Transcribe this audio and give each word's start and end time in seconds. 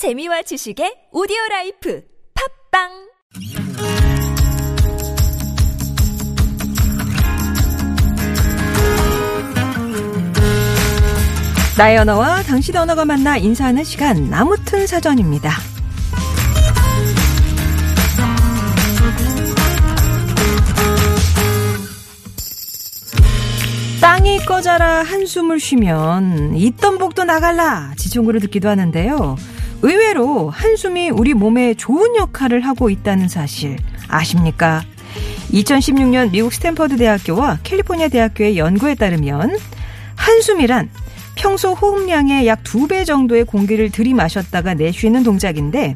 재미와 0.00 0.40
지식의 0.40 1.12
오디오 1.12 1.36
라이프 1.50 2.02
팟빵 2.72 2.88
나의 11.76 11.98
언어와 11.98 12.42
당신 12.44 12.78
언어가 12.78 13.04
만나 13.04 13.36
인사하는 13.36 13.84
시간 13.84 14.30
아무튼 14.30 14.86
사전입니다. 14.86 15.50
땅이 24.00 24.46
꺼져라 24.46 25.02
한숨을 25.02 25.60
쉬면 25.60 26.56
있던 26.56 26.96
복도 26.96 27.24
나갈라 27.24 27.92
지청구를 27.98 28.40
듣기도 28.40 28.70
하는데요. 28.70 29.36
의외로 29.82 30.50
한숨이 30.50 31.10
우리 31.10 31.34
몸에 31.34 31.74
좋은 31.74 32.16
역할을 32.16 32.60
하고 32.62 32.90
있다는 32.90 33.28
사실 33.28 33.78
아십니까? 34.08 34.82
2016년 35.52 36.30
미국 36.30 36.52
스탠퍼드 36.52 36.96
대학교와 36.96 37.58
캘리포니아 37.62 38.08
대학교의 38.08 38.58
연구에 38.58 38.94
따르면 38.94 39.56
한숨이란 40.16 40.90
평소 41.34 41.72
호흡량의 41.72 42.46
약 42.46 42.60
두 42.62 42.86
배 42.86 43.04
정도의 43.04 43.44
공기를 43.44 43.90
들이마셨다가 43.90 44.74
내쉬는 44.74 45.22
동작인데 45.22 45.94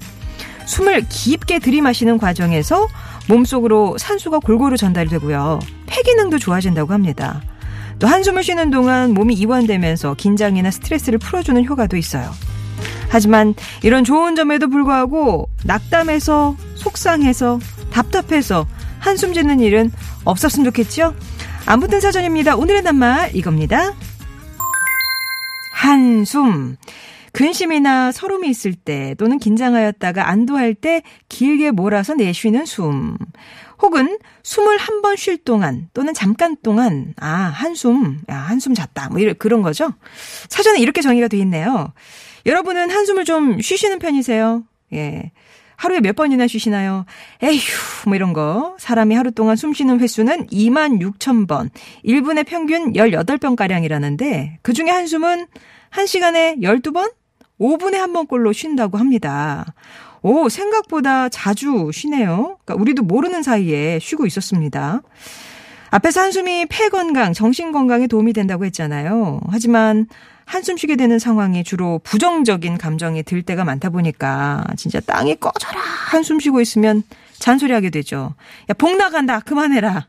숨을 0.66 1.04
깊게 1.08 1.58
들이마시는 1.58 2.16
과정에서 2.18 2.88
몸속으로 3.28 3.98
산소가 3.98 4.38
골고루 4.38 4.76
전달이 4.78 5.10
되고요. 5.10 5.60
폐 5.86 6.02
기능도 6.02 6.38
좋아진다고 6.38 6.92
합니다. 6.94 7.42
또 7.98 8.06
한숨을 8.06 8.42
쉬는 8.42 8.70
동안 8.70 9.12
몸이 9.12 9.34
이완되면서 9.34 10.14
긴장이나 10.14 10.70
스트레스를 10.70 11.18
풀어주는 11.18 11.62
효과도 11.66 11.96
있어요. 11.98 12.30
하지만 13.14 13.54
이런 13.84 14.02
좋은 14.02 14.34
점에도 14.34 14.68
불구하고 14.68 15.48
낙담해서 15.64 16.56
속상해서 16.74 17.60
답답해서 17.92 18.66
한숨 18.98 19.32
짓는 19.32 19.60
일은 19.60 19.92
없었으면 20.24 20.64
좋겠죠? 20.64 21.14
아무튼 21.64 22.00
사전입니다. 22.00 22.56
오늘의 22.56 22.82
낱말 22.82 23.36
이겁니다. 23.36 23.94
한숨. 25.72 26.76
근심이나 27.30 28.10
서름이 28.10 28.48
있을 28.48 28.74
때 28.74 29.14
또는 29.16 29.38
긴장하였다가 29.38 30.28
안도할 30.28 30.74
때 30.74 31.02
길게 31.28 31.70
몰아서 31.70 32.14
내쉬는 32.14 32.66
숨. 32.66 33.16
혹은 33.82 34.18
숨을 34.42 34.78
한 34.78 35.02
번 35.02 35.16
쉴 35.16 35.36
동안 35.38 35.88
또는 35.94 36.14
잠깐 36.14 36.56
동안 36.62 37.14
아 37.20 37.26
한숨 37.28 38.20
야 38.30 38.36
한숨 38.36 38.74
잤다 38.74 39.10
뭐 39.10 39.18
이런 39.20 39.34
그런 39.38 39.62
거죠. 39.62 39.92
사전에 40.48 40.80
이렇게 40.80 41.00
정의가 41.02 41.28
돼 41.28 41.36
있네요. 41.38 41.92
여러분은 42.46 42.90
한숨을 42.90 43.24
좀 43.24 43.60
쉬시는 43.60 43.98
편이세요? 43.98 44.64
예. 44.92 45.32
하루에 45.76 46.00
몇 46.00 46.14
번이나 46.14 46.46
쉬시나요? 46.46 47.04
에휴, 47.42 47.60
뭐 48.06 48.14
이런 48.14 48.32
거. 48.32 48.76
사람이 48.78 49.14
하루 49.14 49.32
동안 49.32 49.56
숨 49.56 49.72
쉬는 49.74 49.98
횟수는 50.00 50.46
2만 50.46 51.00
6천 51.00 51.48
번. 51.48 51.68
1분의 52.04 52.46
평균 52.46 52.92
18번가량이라는데, 52.92 54.58
그 54.62 54.72
중에 54.72 54.88
한숨은 54.90 55.46
1시간에 55.90 56.62
12번? 56.62 57.12
5분에 57.60 57.94
한 57.94 58.12
번꼴로 58.12 58.52
쉰다고 58.52 58.98
합니다. 58.98 59.64
오, 60.24 60.48
생각보다 60.48 61.28
자주 61.28 61.90
쉬네요. 61.92 62.56
그러니까 62.64 62.80
우리도 62.80 63.02
모르는 63.02 63.42
사이에 63.42 63.98
쉬고 64.00 64.24
있었습니다. 64.24 65.02
앞에서 65.90 66.22
한숨이 66.22 66.64
폐 66.70 66.88
건강, 66.88 67.34
정신 67.34 67.72
건강에 67.72 68.06
도움이 68.06 68.32
된다고 68.32 68.64
했잖아요. 68.64 69.42
하지만 69.50 70.06
한숨 70.46 70.78
쉬게 70.78 70.96
되는 70.96 71.18
상황이 71.18 71.62
주로 71.62 72.00
부정적인 72.04 72.78
감정이 72.78 73.22
들 73.22 73.42
때가 73.42 73.64
많다 73.64 73.90
보니까 73.90 74.64
진짜 74.78 74.98
땅이 75.00 75.36
꺼져라 75.36 75.78
한숨 75.80 76.40
쉬고 76.40 76.62
있으면 76.62 77.02
잔소리하게 77.38 77.90
되죠. 77.90 78.34
야, 78.70 78.74
복 78.78 78.96
나간다. 78.96 79.40
그만해라. 79.40 80.06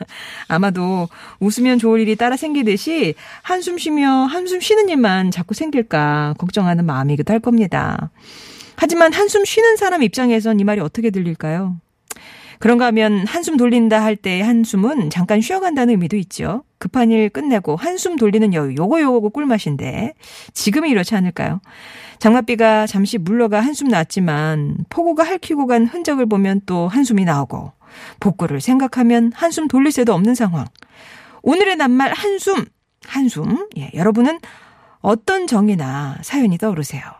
아마도 0.48 1.08
웃으면 1.40 1.78
좋을 1.78 2.00
일이 2.00 2.16
따라 2.16 2.38
생기듯이 2.38 3.14
한숨 3.42 3.76
쉬며 3.76 4.24
한숨 4.24 4.60
쉬는 4.60 4.88
일만 4.88 5.30
자꾸 5.30 5.52
생길까 5.52 6.36
걱정하는 6.38 6.86
마음이기도 6.86 7.34
할 7.34 7.40
겁니다. 7.40 8.10
하지만 8.80 9.12
한숨 9.12 9.44
쉬는 9.44 9.76
사람 9.76 10.04
입장에선 10.04 10.60
이 10.60 10.64
말이 10.64 10.80
어떻게 10.80 11.10
들릴까요? 11.10 11.76
그런가 12.60 12.86
하면 12.86 13.26
한숨 13.26 13.56
돌린다 13.56 14.02
할 14.02 14.16
때 14.16 14.40
한숨은 14.40 15.10
잠깐 15.10 15.40
쉬어간다는 15.40 15.94
의미도 15.94 16.16
있죠. 16.16 16.62
급한 16.78 17.10
일 17.10 17.28
끝내고 17.28 17.74
한숨 17.74 18.14
돌리는 18.16 18.54
여유, 18.54 18.76
요거 18.76 19.00
요거 19.00 19.30
꿀맛인데 19.30 20.14
지금이 20.54 20.90
이렇지 20.90 21.16
않을까요? 21.16 21.60
장맛비가 22.20 22.86
잠시 22.86 23.18
물러가 23.18 23.60
한숨 23.60 23.88
났지만 23.88 24.76
폭우가 24.90 25.24
핥히고 25.24 25.66
간 25.66 25.86
흔적을 25.86 26.26
보면 26.26 26.60
또 26.66 26.86
한숨이 26.86 27.24
나오고 27.24 27.72
복구를 28.20 28.60
생각하면 28.60 29.32
한숨 29.34 29.66
돌릴 29.66 29.90
새도 29.90 30.14
없는 30.14 30.36
상황. 30.36 30.66
오늘의 31.42 31.76
낱말 31.76 32.12
한숨, 32.12 32.64
한숨. 33.06 33.68
예, 33.76 33.90
여러분은 33.94 34.38
어떤 35.00 35.46
정의나 35.48 36.18
사연이 36.22 36.58
떠오르세요? 36.58 37.17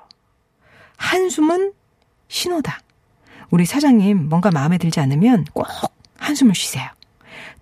한숨은 0.98 1.72
신호다. 2.28 2.80
우리 3.50 3.64
사장님 3.64 4.28
뭔가 4.28 4.50
마음에 4.50 4.76
들지 4.76 5.00
않으면 5.00 5.46
꼭 5.54 5.66
한숨을 6.18 6.54
쉬세요. 6.54 6.86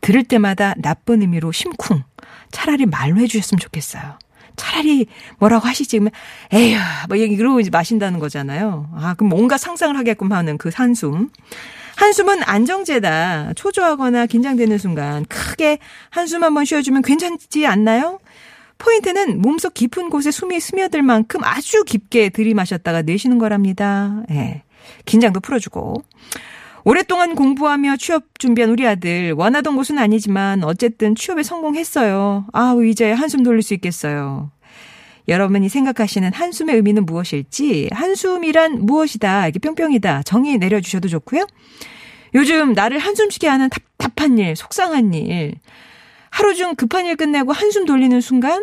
들을 0.00 0.24
때마다 0.24 0.74
나쁜 0.78 1.20
의미로 1.20 1.52
심쿵. 1.52 2.02
차라리 2.50 2.86
말로 2.86 3.18
해주셨으면 3.20 3.60
좋겠어요. 3.60 4.18
차라리 4.56 5.06
뭐라고 5.38 5.68
하시지? 5.68 5.98
그러면 5.98 6.12
에휴, 6.52 6.78
뭐 7.08 7.16
이러고 7.16 7.60
이제 7.60 7.70
마신다는 7.70 8.18
거잖아요. 8.18 8.90
아, 8.94 9.14
그럼 9.14 9.28
뭔가 9.28 9.58
상상을 9.58 9.96
하게끔 9.96 10.32
하는 10.32 10.58
그 10.58 10.70
한숨. 10.74 11.30
한숨은 11.96 12.42
안정제다. 12.42 13.54
초조하거나 13.54 14.26
긴장되는 14.26 14.78
순간 14.78 15.24
크게 15.26 15.78
한숨 16.10 16.42
한번 16.42 16.64
쉬어주면 16.64 17.02
괜찮지 17.02 17.66
않나요? 17.66 18.18
포인트는 18.78 19.40
몸속 19.40 19.74
깊은 19.74 20.10
곳에 20.10 20.30
숨이 20.30 20.60
스며들 20.60 21.02
만큼 21.02 21.42
아주 21.44 21.84
깊게 21.84 22.30
들이마셨다가 22.30 23.02
내쉬는 23.02 23.38
거랍니다. 23.38 24.22
예. 24.30 24.62
긴장도 25.04 25.40
풀어주고. 25.40 26.02
오랫동안 26.84 27.34
공부하며 27.34 27.96
취업 27.96 28.38
준비한 28.38 28.70
우리 28.70 28.86
아들 28.86 29.32
원하던 29.32 29.74
곳은 29.74 29.98
아니지만 29.98 30.62
어쨌든 30.62 31.16
취업에 31.16 31.42
성공했어요. 31.42 32.46
아우 32.52 32.84
이제 32.84 33.10
한숨 33.10 33.42
돌릴 33.42 33.62
수 33.62 33.74
있겠어요. 33.74 34.52
여러분이 35.26 35.68
생각하시는 35.68 36.32
한숨의 36.32 36.76
의미는 36.76 37.04
무엇일지 37.04 37.88
한숨이란 37.90 38.86
무엇이다 38.86 39.48
이게 39.48 39.58
뿅뿅이다 39.58 40.22
정의 40.22 40.58
내려주셔도 40.58 41.08
좋고요. 41.08 41.46
요즘 42.34 42.72
나를 42.74 43.00
한숨 43.00 43.30
쉬게 43.30 43.48
하는 43.48 43.68
답답한 43.68 44.38
일 44.38 44.54
속상한 44.54 45.12
일 45.14 45.54
하루 46.36 46.54
중 46.54 46.74
급한 46.74 47.06
일 47.06 47.16
끝내고 47.16 47.52
한숨 47.52 47.86
돌리는 47.86 48.20
순간 48.20 48.62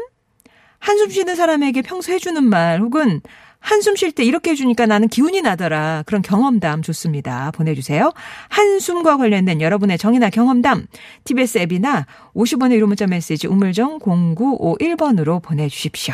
한숨 0.77 1.09
쉬는 1.09 1.35
사람에게 1.35 1.81
평소 1.81 2.11
해주는 2.11 2.43
말 2.43 2.79
혹은 2.81 3.19
한숨 3.57 3.95
쉴 3.95 4.11
때 4.11 4.23
이렇게 4.23 4.51
해주니까 4.51 4.85
나는 4.85 5.07
기운이 5.07 5.41
나더라. 5.41 6.03
그런 6.05 6.21
경험담 6.21 6.83
좋습니다. 6.83 7.49
보내주세요. 7.49 8.13
한숨과 8.49 9.17
관련된 9.17 9.59
여러분의 9.59 9.97
정의나 9.97 10.29
경험담 10.29 10.85
TBS 11.23 11.57
앱이나 11.59 12.05
50원의 12.35 12.73
유료 12.73 12.85
문자 12.85 13.07
메시지 13.07 13.47
우물정 13.47 13.97
0951번으로 13.99 15.41
보내주십시오. 15.41 16.13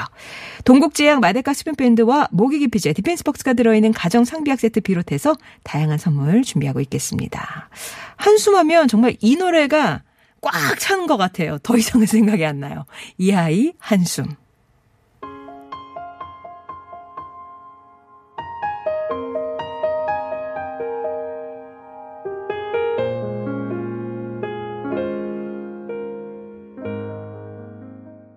동국제약 0.63 1.19
마데카 1.19 1.51
습윤밴드와 1.51 2.29
모기 2.31 2.59
기피제 2.59 2.93
디펜스 2.93 3.25
벅스가 3.25 3.51
들어있는 3.51 3.91
가정 3.91 4.23
상비약 4.23 4.61
세트 4.61 4.79
비롯해서 4.79 5.35
다양한 5.63 5.97
선물 5.97 6.43
준비하고 6.43 6.79
있겠습니다. 6.79 7.67
한숨하면 8.15 8.87
정말 8.87 9.17
이 9.19 9.35
노래가 9.35 10.03
꽉 10.41 10.79
차는 10.79 11.07
것 11.07 11.17
같아요. 11.17 11.57
더 11.59 11.77
이상은 11.77 12.05
생각이 12.05 12.45
안 12.45 12.59
나요. 12.59 12.85
이 13.17 13.31
아이 13.33 13.73
한숨. 13.79 14.25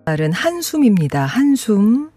말은 0.05 0.33
한숨입니다. 0.33 1.25
한숨. 1.25 2.11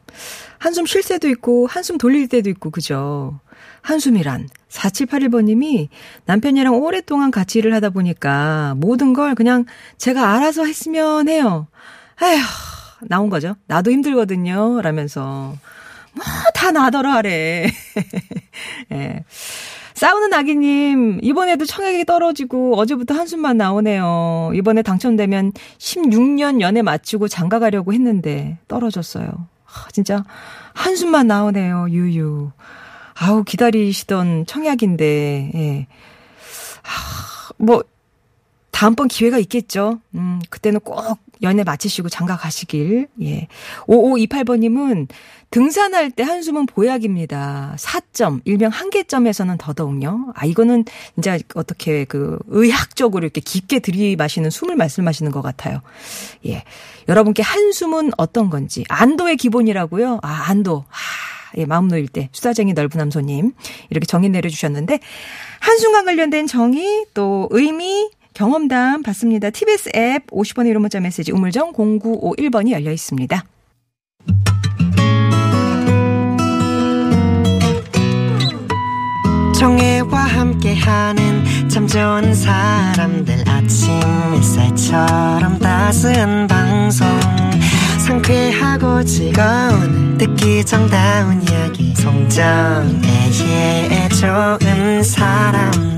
한숨 0.67 0.85
쉴 0.85 1.01
때도 1.05 1.29
있고, 1.29 1.69
한숨 1.69 1.97
돌릴 1.97 2.27
때도 2.27 2.51
있고, 2.51 2.71
그죠? 2.71 3.39
한숨이란. 3.83 4.49
4781번님이 4.69 5.87
남편이랑 6.25 6.75
오랫동안 6.75 7.31
같이 7.31 7.61
일을 7.61 7.73
하다 7.73 7.91
보니까 7.91 8.75
모든 8.77 9.13
걸 9.13 9.37
그냥 9.37 9.65
제가 9.97 10.35
알아서 10.35 10.65
했으면 10.65 11.29
해요. 11.29 11.69
에휴, 12.21 12.43
나온 13.03 13.31
거죠. 13.31 13.55
나도 13.69 13.93
힘들거든요. 13.93 14.81
라면서. 14.83 15.55
뭐, 16.13 16.25
다 16.53 16.73
나더라, 16.73 17.13
하래. 17.13 17.69
예. 18.91 19.25
싸우는 19.95 20.35
아기님, 20.35 21.21
이번에도 21.23 21.65
청약이 21.65 22.07
떨어지고 22.07 22.77
어제부터 22.77 23.15
한숨만 23.15 23.57
나오네요. 23.57 24.51
이번에 24.57 24.83
당첨되면 24.83 25.53
16년 25.79 26.61
연애 26.61 26.83
마치고 26.83 27.29
장가 27.29 27.61
가려고 27.61 27.93
했는데 27.93 28.59
떨어졌어요. 28.67 29.47
아, 29.77 29.89
진짜 29.93 30.25
한숨만 30.75 31.27
나오네요, 31.27 31.87
유유. 31.91 32.51
아우, 33.15 33.45
기다리시던 33.45 34.47
청약인데, 34.47 35.53
예. 35.55 35.87
하, 36.83 37.53
뭐, 37.57 37.83
다음번 38.71 39.09
기회가 39.09 39.39
있겠죠. 39.39 40.01
음, 40.15 40.41
그때는 40.51 40.81
꼭 40.81 41.19
연애 41.43 41.65
마치시고 41.65 42.09
장가 42.09 42.37
가시길. 42.37 43.09
예. 43.23 43.49
5528번님은 43.87 45.09
등산할 45.51 46.11
때 46.11 46.23
한숨은 46.23 46.67
보약입니다. 46.67 47.77
4점, 47.79 48.41
일명 48.45 48.71
한계점에서는 48.71 49.57
더더욱요. 49.59 50.33
아, 50.35 50.45
이거는 50.45 50.85
이제 51.19 51.41
어떻게 51.55 52.05
그 52.05 52.39
의학적으로 52.49 53.25
이렇게 53.25 53.41
깊게 53.41 53.79
들이마시는 53.79 54.51
숨을 54.51 54.77
말씀하시는 54.77 55.31
것 55.31 55.43
같아요. 55.43 55.83
예. 56.47 56.65
여러분께 57.09 57.43
한숨은 57.43 58.13
어떤 58.17 58.51
건지. 58.51 58.85
안도의 58.89 59.37
기본이라고요? 59.37 60.21
아, 60.23 60.45
안도. 60.49 60.85
아, 60.89 60.97
예, 61.57 61.65
마음 61.65 61.89
놓일 61.89 62.09
때. 62.09 62.29
수다쟁이 62.33 62.73
넓은 62.73 62.99
남소님. 62.99 63.53
이렇게 63.91 64.05
정의 64.07 64.31
내려주셨는데, 64.31 64.99
한순간 65.61 66.05
관련된 66.05 66.47
정의, 66.47 67.07
또 67.15 67.49
의미, 67.51 68.11
경험담 68.37 69.03
받습니다. 69.03 69.49
TBS 69.49 69.89
앱 69.97 70.27
50원의 70.27 70.75
1호 70.75 70.79
문자 70.79 71.01
메시지 71.01 71.33
우물정 71.33 71.73
0951번이 71.73 72.73
열려 72.73 72.93
있습니다. 72.93 73.43
정혜와 79.59 80.19
함께하는 80.19 81.69
참 81.71 81.87
좋은 81.87 82.35
사람들 82.35 83.49
아침 83.49 83.91
햇살처럼 84.35 85.59
따스한 85.59 86.47
방송 86.47 87.09
상쾌하고 88.07 89.03
즐거운 89.05 90.19
듣기 90.19 90.63
정다운 90.63 91.43
이야기 91.43 91.95
송정애의 91.95 92.51
좋은 94.11 95.03
사람 95.03 95.96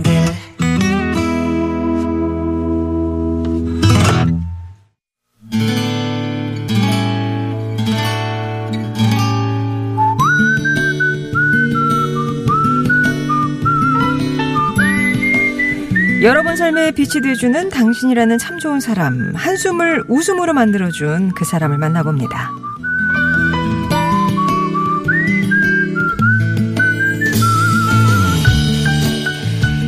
여러분 16.22 16.56
삶에 16.56 16.90
빛이 16.90 17.20
되어주는 17.22 17.68
당신이라는 17.68 18.38
참 18.38 18.58
좋은 18.58 18.80
사람, 18.80 19.32
한숨을 19.36 20.04
웃음으로 20.08 20.52
만들어준 20.52 21.30
그 21.30 21.44
사람을 21.44 21.78
만나봅니다. 21.78 22.50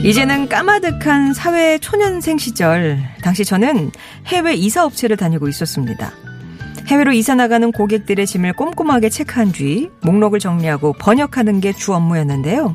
이제는 0.05 0.49
까마득한 0.49 1.35
사회 1.35 1.79
초년생 1.79 2.39
시절, 2.39 2.99
당시 3.23 3.45
저는 3.45 3.91
해외 4.27 4.55
이사 4.55 4.85
업체를 4.85 5.17
다니고 5.17 5.49
있었습니다. 5.49 6.13
해외로 6.87 7.13
이사 7.13 7.35
나가는 7.35 7.71
고객들의 7.71 8.25
짐을 8.27 8.55
꼼꼼하게 8.55 9.11
체크한 9.11 9.53
뒤 9.53 9.91
목록을 10.03 10.39
정리하고 10.39 10.95
번역하는 10.95 11.61
게 11.61 11.73
주 11.73 11.93
업무였는데요. 11.93 12.75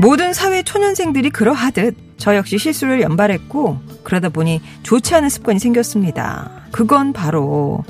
모든 0.00 0.32
사회 0.32 0.62
초년생들이 0.62 1.30
그러하듯 1.30 1.96
저 2.16 2.36
역시 2.36 2.58
실수를 2.58 3.00
연발했고 3.02 3.80
그러다 4.02 4.28
보니 4.28 4.60
좋지 4.82 5.14
않은 5.14 5.28
습관이 5.28 5.58
생겼습니다. 5.58 6.50
그건 6.70 7.12
바로 7.12 7.84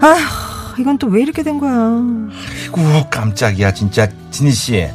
아휴 0.00 0.80
이건 0.80 0.98
또 0.98 1.08
왜 1.08 1.22
이렇게 1.22 1.42
된 1.42 1.58
거야. 1.58 1.72
아이고 1.72 3.08
깜짝이야 3.10 3.72
진짜 3.74 4.08
진희 4.30 4.52
씨 4.52 4.88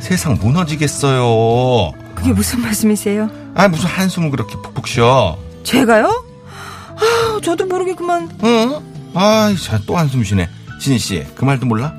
세상 0.00 0.38
무너지겠어요. 0.40 1.92
그게 2.14 2.32
무슨 2.32 2.60
말씀이세요? 2.62 3.30
아 3.54 3.68
무슨 3.68 3.88
한숨을 3.88 4.30
그렇게 4.30 4.54
푹푹 4.56 4.86
쉬어? 4.88 5.36
제가요? 5.64 6.24
아 6.96 7.40
저도 7.42 7.66
모르게 7.66 7.94
그만. 7.94 8.28
응? 8.44 8.80
아또 9.14 9.96
한숨 9.96 10.22
쉬네. 10.24 10.48
진희 10.80 10.98
씨 10.98 11.24
그 11.34 11.44
말도 11.44 11.66
몰라? 11.66 11.92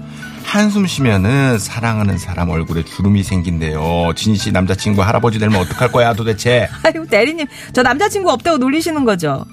한숨 0.50 0.88
쉬면은 0.88 1.60
사랑하는 1.60 2.18
사람 2.18 2.50
얼굴에 2.50 2.84
주름이 2.84 3.22
생긴대요. 3.22 4.14
진희 4.16 4.36
씨 4.36 4.52
남자친구 4.52 5.04
할아버지 5.04 5.38
되면 5.38 5.62
어떡할 5.62 5.92
거야 5.92 6.14
도대체? 6.14 6.68
아유 6.84 7.06
대리님 7.08 7.46
저 7.72 7.84
남자친구 7.84 8.32
없다고 8.32 8.58
놀리시는 8.58 9.06
거죠? 9.06 9.46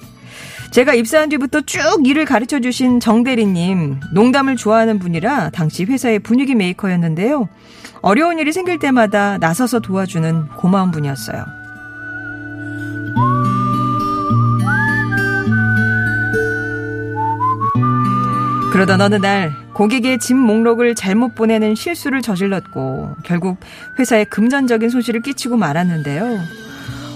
제가 0.71 0.95
입사한 0.95 1.29
뒤부터 1.29 1.61
쭉 1.61 1.79
일을 2.03 2.25
가르쳐 2.25 2.59
주신 2.59 2.99
정 2.99 3.23
대리님 3.23 3.99
농담을 4.11 4.55
좋아하는 4.55 4.97
분이라 4.97 5.51
당시 5.51 5.83
회사의 5.83 6.17
분위기 6.17 6.55
메이커였는데요. 6.55 7.47
어려운 8.01 8.39
일이 8.39 8.51
생길 8.51 8.79
때마다 8.79 9.37
나서서 9.37 9.79
도와주는 9.81 10.47
고마운 10.57 10.89
분이었어요. 10.89 11.45
그러던 18.71 18.99
어느 19.01 19.15
날 19.15 19.66
고객의 19.77 20.17
짐 20.17 20.37
목록을 20.39 20.95
잘못 20.95 21.35
보내는 21.35 21.75
실수를 21.75 22.23
저질렀고 22.23 23.11
결국 23.23 23.59
회사에 23.99 24.23
금전적인 24.23 24.89
손실을 24.89 25.21
끼치고 25.21 25.55
말았는데요. 25.55 26.39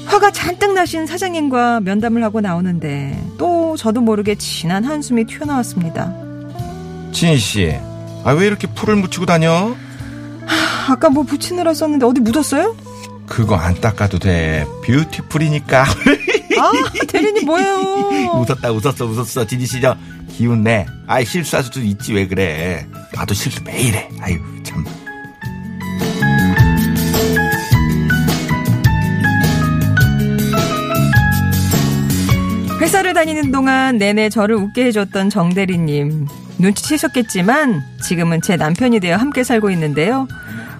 화가 0.05 0.29
잔뜩 0.29 0.73
나신 0.73 1.07
사장님과 1.07 1.79
면담을 1.79 2.23
하고 2.23 2.39
나오는데 2.39 3.19
또 3.39 3.75
저도 3.77 4.01
모르게 4.01 4.35
진한 4.35 4.83
한숨이 4.83 5.25
튀어나왔습니다. 5.25 6.13
진희 7.11 7.37
씨, 7.37 7.75
아 8.23 8.33
왜 8.33 8.45
이렇게 8.45 8.67
풀을 8.67 8.95
묻히고 8.97 9.25
다녀? 9.25 9.75
하, 10.45 10.93
아까 10.93 11.09
뭐 11.09 11.23
붙이느라 11.23 11.73
썼는데 11.73 12.05
어디 12.05 12.21
묻었어요? 12.21 12.75
그거 13.25 13.55
안 13.55 13.73
닦아도 13.81 14.19
돼. 14.19 14.67
뷰티풀이니까. 14.85 15.83
아 16.61 16.71
대리님 17.07 17.45
뭐예요? 17.45 18.33
웃었다 18.41 18.71
웃었어 18.71 19.05
웃었어 19.05 19.45
진희 19.45 19.65
씨저 19.65 19.95
기운 20.29 20.63
내. 20.63 20.85
아이 21.07 21.25
실수할 21.25 21.63
수도 21.63 21.79
있지 21.81 22.13
왜 22.13 22.27
그래. 22.27 22.85
나도 23.13 23.33
실수 23.33 23.63
매일 23.63 23.93
해. 23.95 24.09
아유 24.21 24.37
참. 24.63 24.83
회사를 32.79 33.13
다니는 33.13 33.51
동안 33.51 33.97
내내 33.97 34.29
저를 34.29 34.55
웃게 34.55 34.85
해줬던 34.85 35.29
정 35.29 35.53
대리님. 35.53 36.27
눈치채셨겠지만 36.57 37.81
지금은 38.01 38.41
제 38.41 38.55
남편이 38.55 38.99
되어 38.99 39.17
함께 39.17 39.43
살고 39.43 39.69
있는데요. 39.71 40.27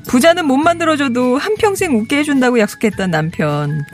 부자는 0.08 0.46
못 0.46 0.58
만들어줘도 0.58 1.38
한평생 1.38 1.96
웃게 1.96 2.18
해준다고 2.18 2.60
약속했던 2.60 3.12
남편. 3.12 3.86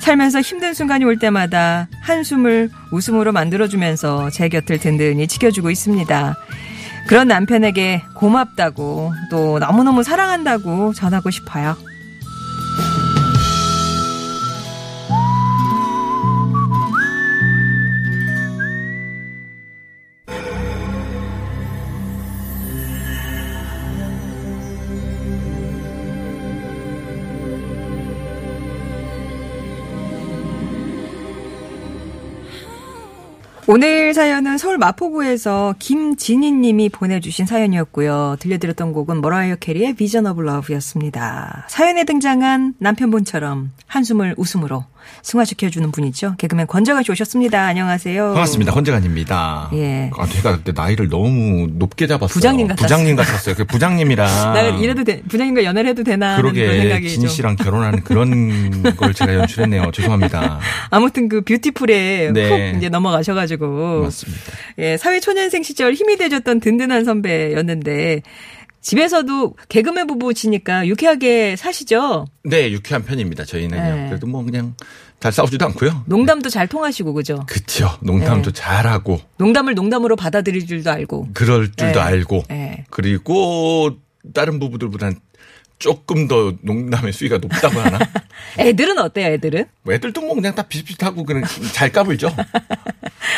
살면서 0.00 0.40
힘든 0.40 0.74
순간이 0.74 1.04
올 1.04 1.18
때마다 1.18 1.88
한숨을 2.02 2.70
웃음으로 2.92 3.32
만들어주면서 3.32 4.30
제 4.30 4.48
곁을 4.48 4.78
든든히 4.78 5.26
지켜주고 5.26 5.70
있습니다. 5.70 6.36
그런 7.08 7.28
남편에게 7.28 8.02
고맙다고 8.14 9.12
또 9.30 9.58
너무너무 9.58 10.02
사랑한다고 10.02 10.92
전하고 10.92 11.30
싶어요. 11.30 11.76
오늘 34.08 34.14
사연은 34.14 34.56
서울 34.56 34.78
마포구에서 34.78 35.74
김진희 35.78 36.52
님이 36.52 36.88
보내주신 36.88 37.44
사연이었고요. 37.44 38.36
들려드렸던 38.40 38.94
곡은 38.94 39.20
머라이어 39.20 39.56
캐리의 39.56 39.96
Vision 39.96 40.24
of 40.24 40.40
Love였습니다. 40.40 41.66
사연에 41.68 42.04
등장한 42.04 42.76
남편분처럼 42.78 43.70
한숨을 43.86 44.34
웃음으로 44.38 44.86
승화시켜주는 45.22 45.90
분이죠. 45.92 46.34
개그맨 46.38 46.66
권정아 46.66 47.02
씨 47.02 47.12
오셨습니다. 47.12 47.60
안녕하세요. 47.66 48.24
반갑습니다. 48.26 48.72
권재관입니다. 48.72 49.70
예. 49.74 50.10
아, 50.16 50.26
제가 50.26 50.56
그때 50.56 50.72
나이를 50.74 51.08
너무 51.08 51.68
높게 51.72 52.06
잡았어요. 52.06 52.32
부장님 52.32 52.68
같았어요. 52.68 52.86
부장님 52.86 53.16
같았어요. 53.16 53.54
그 53.54 53.64
부장님이랑. 53.64 54.26
나 54.54 54.62
이래도 54.62 55.04
돼, 55.04 55.22
부장님과 55.28 55.64
연애를 55.64 55.90
해도 55.90 56.02
되나 56.02 56.36
그러게 56.36 57.08
좀. 57.08 57.28
씨랑 57.28 57.56
결혼하는 57.56 58.02
그런 58.04 58.82
걸 58.96 59.14
제가 59.14 59.34
연출했네요. 59.34 59.90
죄송합니다. 59.94 60.58
아무튼 60.90 61.28
그 61.28 61.42
뷰티풀에 61.42 62.30
네. 62.32 62.70
훅 62.72 62.78
이제 62.78 62.88
넘어가셔가지고 62.88 64.02
맞습니다. 64.02 64.42
예, 64.78 64.96
사회 64.96 65.20
초년생 65.20 65.62
시절 65.62 65.94
힘이 65.94 66.16
돼줬던 66.16 66.60
든든한 66.60 67.04
선배였는데 67.04 68.22
집에서도 68.88 69.54
개그맨 69.68 70.06
부부치니까 70.06 70.86
유쾌하게 70.86 71.56
사시죠. 71.56 72.24
네, 72.42 72.70
유쾌한 72.72 73.04
편입니다. 73.04 73.44
저희는요. 73.44 73.82
네. 73.96 74.06
그래도 74.08 74.26
뭐 74.26 74.42
그냥 74.42 74.74
잘 75.20 75.30
싸우지도 75.30 75.62
않고요. 75.66 76.04
농담도 76.06 76.48
잘 76.48 76.66
통하시고 76.68 77.12
그죠? 77.12 77.44
그쵸. 77.46 77.90
농담도 78.00 78.50
네. 78.50 78.58
잘하고 78.58 79.20
농담을 79.36 79.74
농담으로 79.74 80.16
받아들일 80.16 80.66
줄도 80.66 80.90
알고. 80.90 81.28
그럴 81.34 81.66
줄도 81.66 81.98
네. 81.98 82.00
알고 82.00 82.44
예. 82.50 82.86
그리고 82.88 83.90
다른 84.32 84.58
부부들보다는 84.58 85.16
조금 85.78 86.26
더 86.26 86.54
농담의 86.62 87.12
수위가 87.12 87.38
높다고 87.38 87.78
하나? 87.80 87.98
애들은 88.58 88.98
어때요, 88.98 89.26
애들은? 89.34 89.66
뭐 89.82 89.92
애들도 89.92 90.22
뭐 90.22 90.34
그냥 90.34 90.54
다 90.54 90.62
비슷비슷하고 90.62 91.24
그냥 91.24 91.44
잘 91.74 91.92
까불죠. 91.92 92.34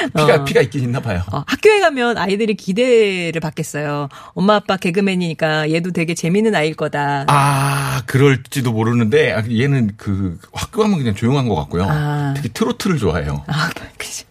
피가 0.16 0.44
피가 0.44 0.60
있긴 0.62 0.82
있나 0.84 1.00
봐요. 1.00 1.22
어, 1.32 1.44
학교에 1.46 1.80
가면 1.80 2.18
아이들이 2.18 2.54
기대를 2.54 3.40
받겠어요. 3.40 4.08
엄마 4.34 4.56
아빠 4.56 4.76
개그맨이니까 4.76 5.70
얘도 5.70 5.92
되게 5.92 6.14
재밌는 6.14 6.54
아이일 6.54 6.74
거다. 6.74 7.24
아, 7.28 8.02
그럴지도 8.06 8.72
모르는데 8.72 9.32
아, 9.32 9.42
얘는 9.50 9.92
그 9.96 10.38
학교 10.52 10.82
가면 10.82 10.98
그냥 10.98 11.14
조용한 11.14 11.48
것 11.48 11.54
같고요. 11.56 11.86
아. 11.88 12.34
특히 12.36 12.48
트로트를 12.50 12.98
좋아해요. 12.98 13.44
아, 13.46 13.70
그치. 13.96 14.24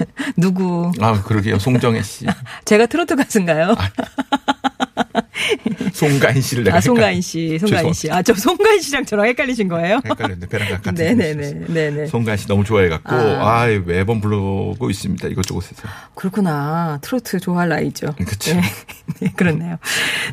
누구? 0.36 0.92
아, 1.00 1.22
그러게요. 1.22 1.58
송정혜 1.58 2.02
씨, 2.02 2.26
제가 2.64 2.86
트로트 2.86 3.16
가수인가요? 3.16 3.74
송가인 5.92 6.40
씨를 6.40 6.64
내가 6.64 6.78
아, 6.78 6.80
송가인 6.80 7.20
씨, 7.20 7.58
송가인 7.58 7.92
씨. 7.92 8.10
아, 8.10 8.22
저 8.22 8.34
송가인 8.34 8.80
씨랑 8.80 9.04
저랑 9.04 9.26
헷갈리신 9.26 9.68
거예요? 9.68 10.00
헷갈렸는데 10.04 10.46
배랑 10.48 10.68
같은 10.70 10.94
네네네, 10.94 11.52
네네. 11.68 12.06
송가인 12.06 12.36
씨 12.36 12.46
너무 12.48 12.64
좋아해갖고 12.64 13.14
아. 13.14 13.62
아, 13.62 13.66
매번 13.86 14.20
부르고 14.20 14.90
있습니다. 14.90 15.28
이것저것에서. 15.28 15.82
그렇구나. 16.14 16.98
트로트 17.02 17.40
좋아할 17.40 17.68
나이죠. 17.68 18.14
그쵸. 18.26 18.54
네. 18.54 18.62
네, 19.20 19.32
그렇네요. 19.36 19.78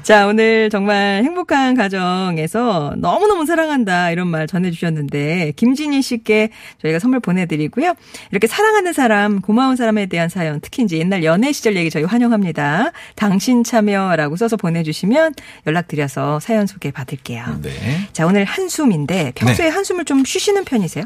자, 0.02 0.28
오늘 0.28 0.70
정말 0.70 1.24
행복한 1.24 1.76
가정에서 1.76 2.96
너무너무 2.98 3.46
사랑한다 3.46 4.12
이런 4.12 4.28
말 4.28 4.48
전해주셨는데 4.48 5.54
김진희 5.56 6.02
씨께 6.02 6.50
저희가 6.82 7.00
선물 7.00 7.20
보내드리고요. 7.20 7.94
이렇게 8.32 8.48
사랑하는 8.48 8.94
사람, 8.94 9.42
고마운 9.42 9.76
사람에 9.76 10.08
대한 10.08 10.30
사연, 10.30 10.60
특히 10.62 10.84
이제 10.84 10.98
옛날 10.98 11.24
연애 11.24 11.52
시절 11.52 11.76
얘기 11.76 11.90
저희 11.90 12.04
환영합니다. 12.04 12.92
당신 13.16 13.64
참여라고 13.64 14.36
써서 14.36 14.58
보내 14.58 14.73
주시면 14.82 15.34
연락드려서 15.68 16.40
사연 16.40 16.66
소개 16.66 16.90
받을게요. 16.90 17.60
네. 17.62 18.08
자, 18.14 18.26
오늘 18.26 18.46
한숨인데 18.46 19.34
평소에 19.36 19.68
한숨을 19.68 20.06
좀 20.06 20.26
쉬시는 20.26 20.64
편이세요? 20.66 21.04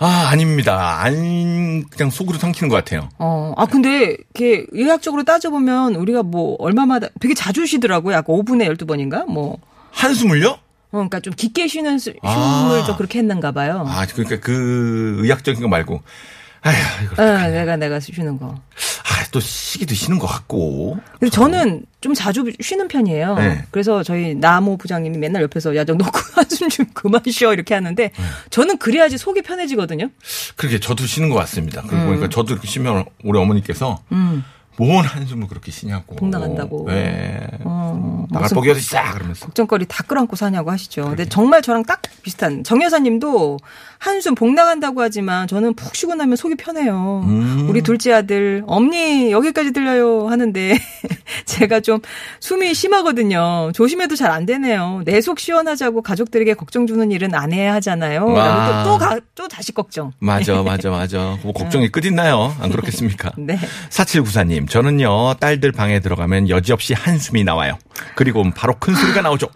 아, 0.00 0.28
아닙니다. 0.30 1.00
안 1.02 1.84
그냥 1.88 2.10
속으로 2.10 2.38
삼키는 2.38 2.68
것 2.68 2.76
같아요. 2.76 3.08
어, 3.18 3.52
아, 3.56 3.66
근데, 3.66 4.16
이렇게 4.34 4.64
의학적으로 4.70 5.24
따져보면 5.24 5.96
우리가 5.96 6.22
뭐, 6.22 6.54
얼마마다 6.60 7.08
되게 7.18 7.34
자주 7.34 7.66
쉬더라고요. 7.66 8.14
약간 8.14 8.36
5분에 8.36 8.68
12번인가? 8.76 9.26
뭐. 9.26 9.58
한숨을요? 9.90 10.50
어, 10.50 10.58
그러니까 10.90 11.18
좀 11.20 11.32
깊게 11.34 11.66
쉬는 11.66 11.98
수- 11.98 12.12
아. 12.22 12.68
쉼을 12.70 12.84
좀 12.86 12.96
그렇게 12.96 13.18
했는가 13.18 13.50
봐요. 13.52 13.84
아, 13.88 14.06
그러니까 14.06 14.38
그 14.38 15.16
의학적인 15.20 15.60
거 15.62 15.68
말고. 15.68 16.00
아휴, 16.62 17.04
이거. 17.04 17.22
어, 17.22 17.48
내가, 17.48 17.76
내가 17.76 18.00
쉬는 18.00 18.38
거. 18.38 18.48
아, 18.48 19.24
또 19.30 19.40
시기도 19.40 19.94
쉬는 19.94 20.18
것 20.18 20.26
같고. 20.26 20.98
근데 21.18 21.30
저는 21.30 21.84
좀 22.00 22.14
자주 22.14 22.50
쉬는 22.60 22.88
편이에요. 22.88 23.34
네. 23.36 23.64
그래서 23.70 24.02
저희 24.02 24.34
나모 24.34 24.76
부장님이 24.76 25.18
맨날 25.18 25.42
옆에서 25.42 25.74
야, 25.76 25.84
너 25.84 25.94
놓고 25.94 26.18
한숨 26.34 26.68
좀 26.68 26.86
그만 26.94 27.20
쉬어. 27.30 27.52
이렇게 27.52 27.74
하는데 27.74 28.08
네. 28.08 28.24
저는 28.50 28.78
그래야지 28.78 29.18
속이 29.18 29.42
편해지거든요. 29.42 30.08
그렇게 30.56 30.80
저도 30.80 31.06
쉬는 31.06 31.28
것 31.28 31.36
같습니다. 31.36 31.82
그리고 31.82 32.06
보니까 32.06 32.28
저도 32.28 32.52
이렇게 32.54 32.66
쉬면 32.68 33.04
우리 33.24 33.38
어머니께서 33.38 34.02
음. 34.12 34.44
뭔 34.76 35.04
한숨을 35.04 35.48
그렇게 35.48 35.72
쉬냐고. 35.72 36.16
복 36.16 36.28
나간다고. 36.28 36.86
네. 36.88 37.46
어, 37.64 38.17
나갈 38.30 38.44
무슨 38.44 38.54
복이 38.56 38.70
어디 38.70 38.80
있어? 38.80 39.00
그러면서. 39.12 39.46
걱정거리 39.46 39.86
다 39.88 40.02
끌어안고 40.04 40.36
사냐고 40.36 40.70
하시죠. 40.70 41.04
근데 41.04 41.24
정말 41.26 41.62
저랑 41.62 41.84
딱 41.84 42.00
비슷한 42.22 42.64
정 42.64 42.82
여사님도 42.82 43.58
한숨 43.98 44.34
복 44.34 44.52
나간다고 44.54 45.02
하지만 45.02 45.48
저는 45.48 45.74
푹 45.74 45.94
쉬고 45.96 46.14
나면 46.14 46.36
속이 46.36 46.54
편해요. 46.56 47.22
음. 47.26 47.66
우리 47.68 47.82
둘째 47.82 48.12
아들 48.12 48.62
엄니 48.66 49.32
여기까지 49.32 49.72
들려요 49.72 50.28
하는데 50.28 50.78
제가 51.46 51.80
좀 51.80 51.98
숨이 52.40 52.74
심하거든요. 52.74 53.72
조심해도 53.74 54.14
잘 54.16 54.28
안 54.30 54.44
되네요. 54.46 55.02
내 55.04 55.18
속 55.20 55.40
시원하자고 55.40 56.02
가족들에게 56.02 56.54
걱정 56.54 56.86
주는 56.86 57.10
일은 57.10 57.34
안 57.34 57.52
해야 57.52 57.74
하잖아요. 57.74 58.26
와. 58.26 58.84
또, 58.84 58.98
또 59.34 59.48
다시 59.48 59.72
걱정. 59.72 60.12
맞아, 60.20 60.62
맞아, 60.62 60.90
맞아. 60.90 61.36
뭐 61.42 61.52
걱정이 61.52 61.88
끝있나요? 61.88 62.54
안 62.60 62.70
그렇겠습니까? 62.70 63.32
네. 63.36 63.58
4794님, 63.90 64.68
저는요, 64.70 65.34
딸들 65.40 65.72
방에 65.72 66.00
들어가면 66.00 66.48
여지없이 66.50 66.94
한숨이 66.94 67.42
나와요. 67.44 67.78
그리고 68.14 68.44
바로 68.54 68.74
큰 68.78 68.94
소리가 68.94 69.22
나오죠. 69.22 69.48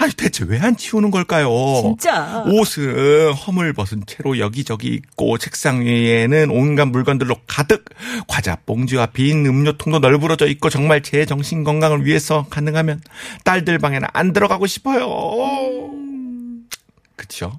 아니, 0.00 0.12
대체 0.12 0.44
왜 0.46 0.60
안 0.60 0.76
치우는 0.76 1.10
걸까요? 1.10 1.48
진짜. 1.82 2.44
옷은 2.46 3.32
허물 3.32 3.72
벗은 3.72 4.04
채로 4.06 4.38
여기저기 4.38 4.88
있고, 4.90 5.38
책상 5.38 5.80
위에는 5.84 6.50
온갖 6.50 6.84
물건들로 6.86 7.34
가득, 7.48 7.84
과자 8.28 8.56
봉지와 8.64 9.06
빈 9.06 9.44
음료통도 9.44 9.98
널브러져 9.98 10.46
있고, 10.46 10.70
정말 10.70 11.02
제 11.02 11.26
정신 11.26 11.64
건강을 11.64 12.06
위해서 12.06 12.46
가능하면 12.48 13.00
딸들 13.42 13.78
방에는 13.80 14.06
안 14.12 14.32
들어가고 14.32 14.68
싶어요. 14.68 15.04
그쵸? 17.16 17.58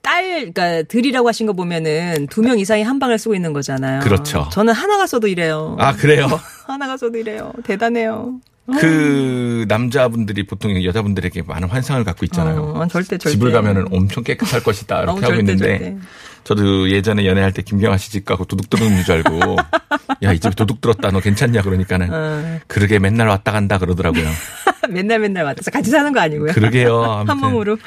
딸, 0.00 0.52
그러니까 0.52 0.82
들이라고 0.82 1.26
하신 1.28 1.46
거 1.46 1.54
보면은 1.54 2.26
두 2.30 2.42
명 2.42 2.58
이상이 2.58 2.82
한 2.82 2.98
방을 2.98 3.18
쓰고 3.18 3.34
있는 3.34 3.52
거잖아요. 3.52 4.00
그렇죠. 4.00 4.48
저는 4.52 4.74
하나가 4.74 5.06
써도 5.06 5.26
이래요. 5.26 5.76
아, 5.80 5.92
그래요? 5.94 6.28
하나가 6.68 6.96
써도 6.96 7.18
이래요. 7.18 7.52
대단해요. 7.64 8.38
그 8.80 9.64
남자분들이 9.68 10.46
보통 10.46 10.82
여자분들에게 10.82 11.42
많은 11.42 11.68
환상을 11.68 12.02
갖고 12.04 12.24
있잖아요. 12.26 12.62
어, 12.62 12.86
절대 12.88 13.18
절대. 13.18 13.30
집을 13.30 13.52
가면은 13.52 13.86
엄청 13.92 14.24
깨끗할 14.24 14.62
것이다 14.62 15.02
이렇게 15.02 15.20
하고 15.20 15.26
절대, 15.36 15.40
있는데 15.52 15.78
절대. 15.78 15.96
저도 16.44 16.90
예전에 16.90 17.26
연애할 17.26 17.52
때 17.52 17.62
김경아 17.62 17.96
씨 17.98 18.10
집 18.10 18.24
가고 18.24 18.44
도둑 18.44 18.68
들어오는 18.70 19.02
줄 19.04 19.14
알고 19.16 19.56
야 20.22 20.32
이 20.32 20.38
집에 20.40 20.54
도둑 20.54 20.80
들었다 20.80 21.10
너 21.10 21.20
괜찮냐 21.20 21.62
그러니까는 21.62 22.08
어. 22.12 22.60
그러게 22.66 22.98
맨날 22.98 23.28
왔다 23.28 23.52
간다 23.52 23.78
그러더라고요. 23.78 24.24
맨날 24.90 25.18
맨날 25.18 25.44
왔다서 25.44 25.70
같이 25.70 25.90
사는 25.90 26.12
거 26.12 26.20
아니고요. 26.20 26.52
그러게요. 26.52 27.24
한 27.26 27.38
몸으로. 27.38 27.78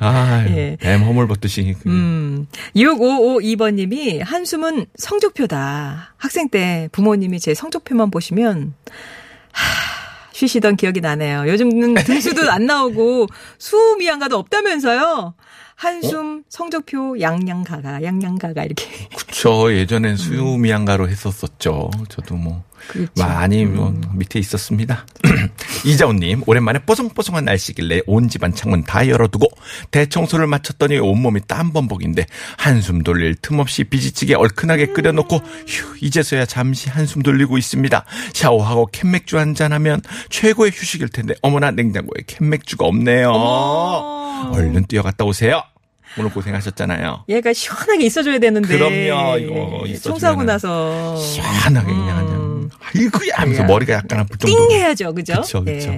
아, 0.00 0.44
예. 0.48 0.76
뱀 0.80 1.02
허물 1.02 1.26
벗듯이. 1.26 1.74
그 1.82 1.88
음. 1.88 2.46
6552번님이 2.76 4.22
한숨은 4.24 4.86
성적표다. 4.96 6.14
학생 6.16 6.48
때 6.48 6.88
부모님이 6.92 7.40
제 7.40 7.52
성적표만 7.54 8.10
보시면 8.12 8.74
하, 9.50 9.64
쉬시던 10.36 10.76
기억이 10.76 11.00
나네요. 11.00 11.48
요즘은 11.48 11.94
등수도 12.04 12.50
안 12.50 12.66
나오고 12.66 13.26
수음 13.58 14.02
이한가도 14.02 14.36
없다면서요. 14.36 15.34
한숨 15.76 16.42
성적표 16.48 17.20
양양가가 17.20 18.02
양양가가 18.02 18.64
이렇게. 18.64 18.86
그쵸. 19.14 19.72
예전엔 19.72 20.16
수미양가로 20.16 21.08
했었었죠. 21.08 21.90
저도 22.08 22.34
뭐. 22.34 22.64
그렇죠. 22.88 23.10
많이 23.16 23.64
뭐 23.64 23.94
밑에 24.14 24.38
있었습니다. 24.38 25.06
이자훈님 25.84 26.42
오랜만에 26.46 26.78
뽀송뽀송한 26.80 27.44
날씨길래 27.44 28.02
온 28.06 28.28
집안 28.28 28.54
창문 28.54 28.84
다 28.84 29.08
열어두고 29.08 29.46
대청소를 29.90 30.46
마쳤더니 30.46 30.98
온몸이 30.98 31.40
땀범벅인데 31.48 32.26
한숨 32.56 33.02
돌릴 33.02 33.34
틈 33.36 33.58
없이 33.58 33.84
비지찌개 33.84 34.34
얼큰하게 34.34 34.86
끓여놓고 34.88 35.36
휴 35.66 35.96
이제서야 36.00 36.46
잠시 36.46 36.88
한숨 36.88 37.22
돌리고 37.22 37.58
있습니다. 37.58 38.04
샤워하고 38.32 38.86
캔맥주 38.92 39.38
한잔하면 39.38 40.00
최고의 40.30 40.70
휴식일 40.72 41.08
텐데 41.08 41.34
어머나 41.42 41.72
냉장고에 41.72 42.22
캔맥주가 42.26 42.86
없네요. 42.86 43.32
얼른 44.52 44.86
뛰어갔다 44.86 45.24
오세요. 45.24 45.62
오늘 46.18 46.30
고생하셨잖아요. 46.30 47.24
얘가 47.28 47.52
시원하게 47.52 48.04
있어줘야 48.06 48.38
되는데. 48.38 48.68
그럼요, 48.68 49.38
이거 49.38 49.82
있어주면은 49.86 50.00
청소하고 50.00 50.42
나서. 50.44 51.16
시원하게 51.16 51.86
그냥 51.92 52.26
그냥 52.26 52.70
아이고야 52.94 53.32
하면서 53.34 53.64
머리가 53.64 53.94
약간 53.94 54.20
아플 54.20 54.38
정도. 54.38 54.68
띵 54.68 54.70
해야죠. 54.78 55.14
그죠? 55.14 55.40
그쵸, 55.42 55.62
그쵸. 55.64 55.92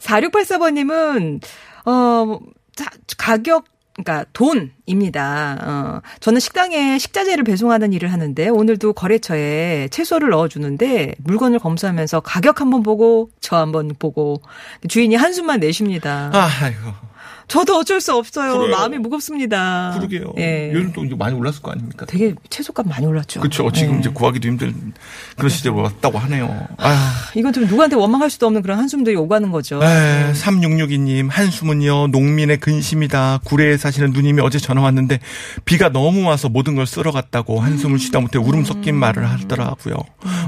4684번님은, 0.00 1.40
어, 1.86 2.38
자, 2.74 2.86
가격, 3.16 3.64
그러니까 4.02 4.24
돈입니다. 4.32 5.58
어, 5.62 6.00
저는 6.20 6.40
식당에 6.40 6.98
식자재를 6.98 7.44
배송하는 7.44 7.92
일을 7.92 8.12
하는데 8.12 8.48
오늘도 8.48 8.94
거래처에 8.94 9.88
채소를 9.90 10.30
넣어주는데 10.30 11.16
물건을 11.18 11.58
검수하면서 11.58 12.20
가격 12.20 12.60
한번 12.60 12.82
보고 12.82 13.30
저 13.40 13.56
한번 13.56 13.92
보고 13.98 14.40
주인이 14.88 15.14
한숨만 15.16 15.60
내쉽니다. 15.60 16.30
아, 16.32 16.48
아이고. 16.62 17.09
저도 17.50 17.76
어쩔 17.78 18.00
수 18.00 18.14
없어요. 18.14 18.56
그래요. 18.58 18.76
마음이 18.76 18.98
무겁습니다. 18.98 19.92
그러게요. 19.96 20.34
예. 20.38 20.70
요즘 20.72 20.92
또 20.92 21.04
이제 21.04 21.16
많이 21.16 21.34
올랐을 21.34 21.60
거 21.60 21.72
아닙니까? 21.72 22.06
되게 22.06 22.32
채소값 22.48 22.86
많이 22.86 23.04
올랐죠. 23.04 23.40
그렇죠. 23.40 23.72
지금 23.72 23.96
예. 23.96 23.98
이제 23.98 24.08
구하기도 24.08 24.46
힘든 24.46 24.92
그런 25.36 25.50
시절 25.50 25.72
왔다고 25.72 26.16
하네요. 26.18 26.68
아, 26.78 27.12
이건 27.34 27.52
좀 27.52 27.66
누구한테 27.66 27.96
원망할 27.96 28.30
수도 28.30 28.46
없는 28.46 28.62
그런 28.62 28.78
한숨들이 28.78 29.16
오가는 29.16 29.50
거죠. 29.50 29.80
에, 29.82 30.32
3662님, 30.32 31.28
한숨은요, 31.28 32.06
농민의 32.08 32.60
근심이다. 32.60 33.40
구례에 33.44 33.76
사시는 33.76 34.12
누님이 34.12 34.42
어제 34.42 34.60
전화 34.60 34.82
왔는데, 34.82 35.18
비가 35.64 35.88
너무 35.88 36.22
와서 36.28 36.48
모든 36.48 36.76
걸 36.76 36.86
쓸어 36.86 37.10
갔다고 37.10 37.58
한숨을 37.58 37.98
쉬다 37.98 38.20
못해 38.20 38.38
울음 38.38 38.64
섞인 38.64 38.94
말을 38.94 39.28
하더라고요. 39.28 39.96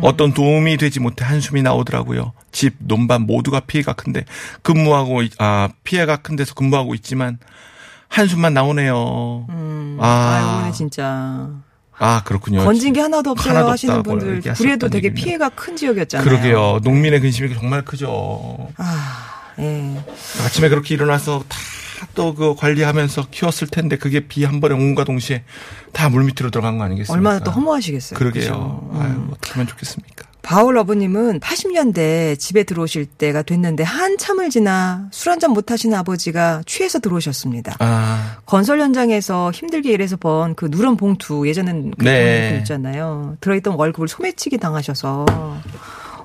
어떤 0.03 0.33
도움이 0.33 0.77
되지 0.77 1.01
못해 1.01 1.25
한숨이 1.25 1.63
나오더라고요. 1.63 2.33
집, 2.53 2.75
논밭 2.79 3.23
모두가 3.23 3.61
피해가 3.61 3.95
큰데, 3.95 4.25
근무하고, 4.63 5.23
있- 5.23 5.33
아, 5.39 5.69
피해가 5.85 6.19
큰 6.19 6.37
데서 6.37 6.55
근무하고 6.55 6.95
있지만, 6.95 7.39
한숨만 8.09 8.53
나오네요. 8.55 9.47
음. 9.51 9.97
아. 10.01 10.63
아유, 10.67 10.73
진짜. 10.73 11.49
아, 11.99 12.23
그렇군요. 12.25 12.65
건진 12.65 12.93
게 12.93 13.01
하나도 13.01 13.31
없어요 13.31 13.51
하나도 13.55 13.71
하시는 13.71 14.03
분들 14.03 14.41
구례도 14.55 14.89
되게 14.89 15.09
얘기네요. 15.09 15.25
피해가 15.25 15.49
큰 15.51 15.77
지역이었잖아요. 15.77 16.29
그러게요. 16.29 16.81
농민의 16.83 17.21
근심이 17.21 17.55
정말 17.55 17.85
크죠. 17.85 18.69
아, 18.77 19.53
예. 19.59 20.05
아침에 20.45 20.69
그렇게 20.69 20.95
일어나서 20.95 21.43
다 21.49 21.59
또 22.17 22.35
그 22.35 22.57
관리하면서 22.57 23.29
키웠을 23.31 23.69
텐데 23.69 23.97
그게 23.97 24.27
비 24.27 24.43
한 24.45 24.61
번에 24.61 24.75
온과 24.75 25.05
동시에 25.05 25.45
다 25.93 26.09
물 26.09 26.25
밑으로 26.25 26.51
들어간 26.51 26.77
거 26.77 26.83
아니겠습니까? 26.83 27.15
얼마나 27.15 27.39
또 27.45 27.53
허무하시겠어요. 27.53 28.19
그러게요. 28.19 28.43
그죠? 28.43 28.91
음. 28.95 29.01
아유, 29.01 29.29
어떻게 29.31 29.53
하면 29.53 29.69
좋겠습니까? 29.69 30.25
바울 30.43 30.77
어부님은 30.77 31.41
80년대 31.41 32.39
집에 32.39 32.65
들어오실 32.65 33.07
때가 33.07 33.43
됐는데 33.43 33.85
한참을 33.85 34.51
지나 34.51 35.09
술 35.13 35.31
한잔 35.31 35.53
못 35.53 35.71
하신 35.71 35.95
아버지가 35.95 36.63
취해서 36.67 36.99
들어오셨습니다. 36.99 37.77
아, 37.79 38.37
건설 38.45 38.81
현장에서 38.81 39.51
힘들게 39.53 39.93
일해서 39.93 40.17
번 40.17 40.53
그 40.55 40.67
누런 40.71 40.97
봉투 40.97 41.47
예전엔 41.49 41.93
그 41.99 42.05
네. 42.05 42.57
있잖아요. 42.59 43.37
들어있던 43.41 43.75
월급을 43.75 44.09
소매치기 44.09 44.59
당하셔서 44.59 45.25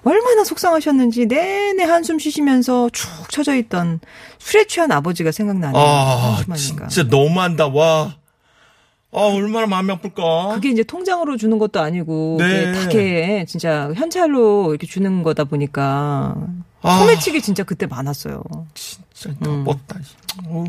얼마나 0.03 0.43
속상하셨는지 0.43 1.25
내내 1.25 1.83
한숨 1.83 2.17
쉬시면서 2.19 2.89
축 2.91 3.09
처져 3.29 3.55
있던 3.55 3.99
술에 4.39 4.65
취한 4.65 4.91
아버지가 4.91 5.31
생각나네요. 5.31 5.81
아. 5.83 6.43
진짜 6.55 7.03
너무한다. 7.09 7.67
와. 7.67 8.15
아, 9.13 9.19
얼마나 9.21 9.67
마음이 9.67 9.91
아플까? 9.93 10.51
그게 10.55 10.69
이제 10.69 10.83
통장으로 10.83 11.37
주는 11.37 11.57
것도 11.57 11.79
아니고 11.79 12.37
네. 12.39 12.71
다게 12.73 13.45
진짜 13.47 13.91
현찰로 13.95 14.71
이렇게 14.71 14.85
주는 14.85 15.23
거다 15.23 15.45
보니까 15.45 16.35
아. 16.81 16.99
소매치기 16.99 17.41
진짜 17.41 17.63
그때 17.63 17.85
많았어요. 17.85 18.43
진짜 18.73 19.35
나 19.39 19.63
뻗다. 19.63 19.97
어, 20.45 20.63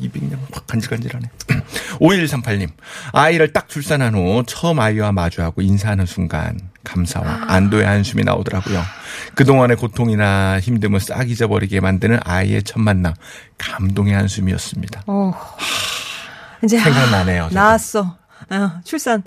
입이 0.00 0.18
그냥 0.18 0.40
확 0.52 0.66
간질간질하네. 0.66 1.30
5138님. 2.00 2.70
아이를 3.12 3.52
딱 3.52 3.68
출산한 3.68 4.14
후 4.14 4.42
처음 4.46 4.80
아이와 4.80 5.12
마주하고 5.12 5.62
인사하는 5.62 6.06
순간 6.06 6.58
감사와 6.84 7.44
안도의 7.46 7.86
한숨이 7.86 8.24
나오더라고요. 8.24 8.82
그동안의 9.34 9.76
고통이나 9.76 10.58
힘듦을 10.60 10.98
싹 10.98 11.30
잊어버리게 11.30 11.80
만드는 11.80 12.18
아이의 12.24 12.64
첫 12.64 12.80
만남. 12.80 13.14
감동의 13.58 14.14
한숨이었습니다. 14.14 15.04
어. 15.06 15.32
이제 16.64 16.78
생각나네요, 16.78 17.44
아. 17.44 17.48
나왔어. 17.52 18.16
어, 18.50 18.70
출산 18.84 19.22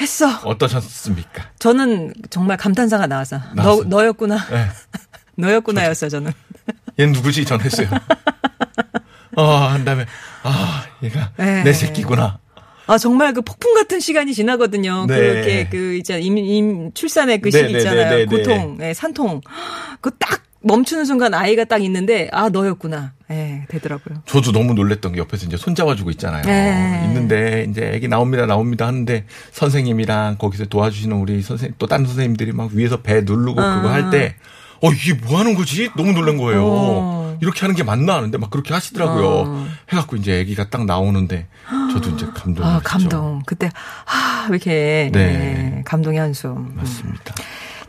했어. 0.00 0.28
어떠셨습니까? 0.44 1.44
저는 1.58 2.12
정말 2.30 2.56
감탄사가 2.56 3.06
나와서 3.06 3.40
너 3.54 3.62
나왔어요. 3.62 3.84
너였구나. 3.88 4.36
네. 4.50 4.66
너였구나였어 5.36 6.08
저는. 6.08 6.32
얘 6.98 7.06
누구지? 7.06 7.44
전 7.44 7.60
했어요. 7.60 7.88
어, 9.36 9.44
한 9.44 9.84
다음에, 9.84 10.06
아, 10.44 10.84
얘가 11.02 11.30
네. 11.36 11.62
내 11.64 11.72
새끼구나. 11.72 12.38
아 12.86 12.98
정말 12.98 13.32
그 13.32 13.40
폭풍 13.40 13.74
같은 13.74 13.98
시간이 13.98 14.34
지나거든요. 14.34 15.06
네. 15.06 15.16
그렇게 15.16 15.68
그 15.70 15.94
이제 15.94 16.20
임, 16.20 16.36
임 16.36 16.92
출산의 16.92 17.40
그 17.40 17.50
네, 17.50 17.58
시기 17.58 17.72
네, 17.72 17.78
있잖아요. 17.78 18.10
네, 18.10 18.16
네, 18.16 18.24
고통, 18.26 18.78
예, 18.82 18.92
산통. 18.92 19.40
그 20.02 20.10
딱 20.18 20.42
멈추는 20.64 21.04
순간 21.04 21.34
아이가 21.34 21.64
딱 21.64 21.82
있는데 21.82 22.28
아 22.32 22.48
너였구나. 22.48 23.12
예, 23.30 23.64
되더라고요. 23.68 24.22
저도 24.26 24.52
너무 24.52 24.74
놀랬던 24.74 25.12
게 25.12 25.18
옆에서 25.18 25.46
이제 25.46 25.56
손잡아주고 25.56 26.10
있잖아요. 26.12 26.42
네. 26.42 27.02
있는데 27.06 27.66
이제 27.70 27.90
애기 27.94 28.08
나옵니다, 28.08 28.46
나옵니다 28.46 28.86
하는데 28.86 29.24
선생님이랑 29.52 30.36
거기서 30.38 30.66
도와주시는 30.66 31.16
우리 31.16 31.42
선생님 31.42 31.74
또 31.78 31.86
다른 31.86 32.06
선생님들이 32.06 32.52
막 32.52 32.70
위에서 32.72 33.02
배 33.02 33.20
누르고 33.20 33.54
그거 33.54 33.88
할 33.88 34.10
때, 34.10 34.36
어 34.82 34.90
이게 34.90 35.14
뭐 35.14 35.38
하는 35.38 35.54
거지? 35.54 35.90
너무 35.96 36.12
놀란 36.12 36.36
거예요. 36.38 36.62
어. 36.64 37.38
이렇게 37.40 37.60
하는 37.60 37.74
게 37.74 37.82
맞나 37.82 38.14
하는데 38.16 38.36
막 38.38 38.50
그렇게 38.50 38.72
하시더라고요. 38.72 39.26
어. 39.26 39.66
해갖고 39.92 40.16
이제 40.16 40.40
애기가 40.40 40.70
딱 40.70 40.84
나오는데 40.86 41.46
저도 41.92 42.10
이제 42.10 42.26
감동을 42.34 42.70
아. 42.70 42.80
감동. 42.82 43.42
그때 43.44 43.70
아 44.06 44.46
이렇게 44.50 45.10
네. 45.12 45.78
예, 45.78 45.82
감동의 45.84 46.20
한숨. 46.20 46.74
맞습니다. 46.76 47.34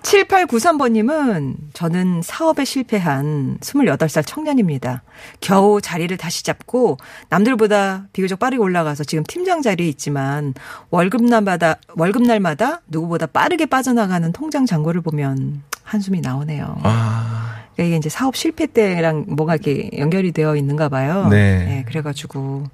7893번님은 0.05 1.55
저는 1.73 2.21
사업에 2.21 2.63
실패한 2.63 3.57
28살 3.59 4.25
청년입니다. 4.25 5.01
겨우 5.41 5.81
자리를 5.81 6.15
다시 6.17 6.43
잡고 6.43 6.97
남들보다 7.29 8.05
비교적 8.13 8.37
빠르게 8.37 8.61
올라가서 8.61 9.03
지금 9.03 9.23
팀장 9.27 9.61
자리에 9.61 9.87
있지만 9.89 10.53
월급날마다, 10.91 11.77
월급날마다 11.95 12.81
누구보다 12.87 13.25
빠르게 13.25 13.65
빠져나가는 13.65 14.31
통장 14.31 14.65
잔고를 14.65 15.01
보면 15.01 15.63
한숨이 15.83 16.21
나오네요. 16.21 16.77
아, 16.83 17.55
그러니까 17.73 17.83
이게 17.83 17.97
이제 17.97 18.09
사업 18.09 18.35
실패 18.35 18.67
때랑 18.67 19.25
뭐가 19.29 19.55
이렇게 19.55 19.89
연결이 19.97 20.31
되어 20.31 20.55
있는가 20.55 20.89
봐요. 20.89 21.27
네. 21.29 21.83
그래가지고 21.87 22.65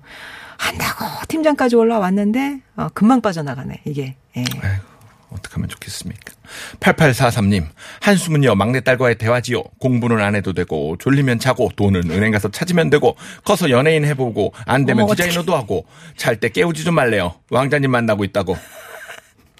한다고 0.57 1.05
팀장까지 1.29 1.75
올라왔는데 1.77 2.59
어, 2.75 2.87
금방 2.93 3.21
빠져나가네 3.21 3.81
이게. 3.85 4.15
예. 4.37 4.43
아이고, 4.61 4.90
어떡하면 5.31 5.69
좋겠습니까? 5.69 6.33
8843님, 6.79 7.65
한숨은요, 8.01 8.55
막내딸과의 8.55 9.17
대화지요. 9.17 9.63
공부는 9.79 10.21
안 10.21 10.35
해도 10.35 10.53
되고, 10.53 10.97
졸리면 10.99 11.39
자고, 11.39 11.71
돈은 11.75 12.11
은행 12.11 12.31
가서 12.31 12.49
찾으면 12.49 12.89
되고, 12.89 13.15
커서 13.45 13.69
연예인 13.69 14.03
해보고, 14.05 14.53
안 14.65 14.85
되면 14.85 15.05
어머, 15.05 15.15
디자이너도 15.15 15.55
하고, 15.55 15.85
잘 16.17 16.39
때 16.41 16.49
깨우지 16.49 16.83
좀 16.83 16.95
말래요. 16.95 17.35
왕자님 17.49 17.91
만나고 17.91 18.23
있다고. 18.25 18.57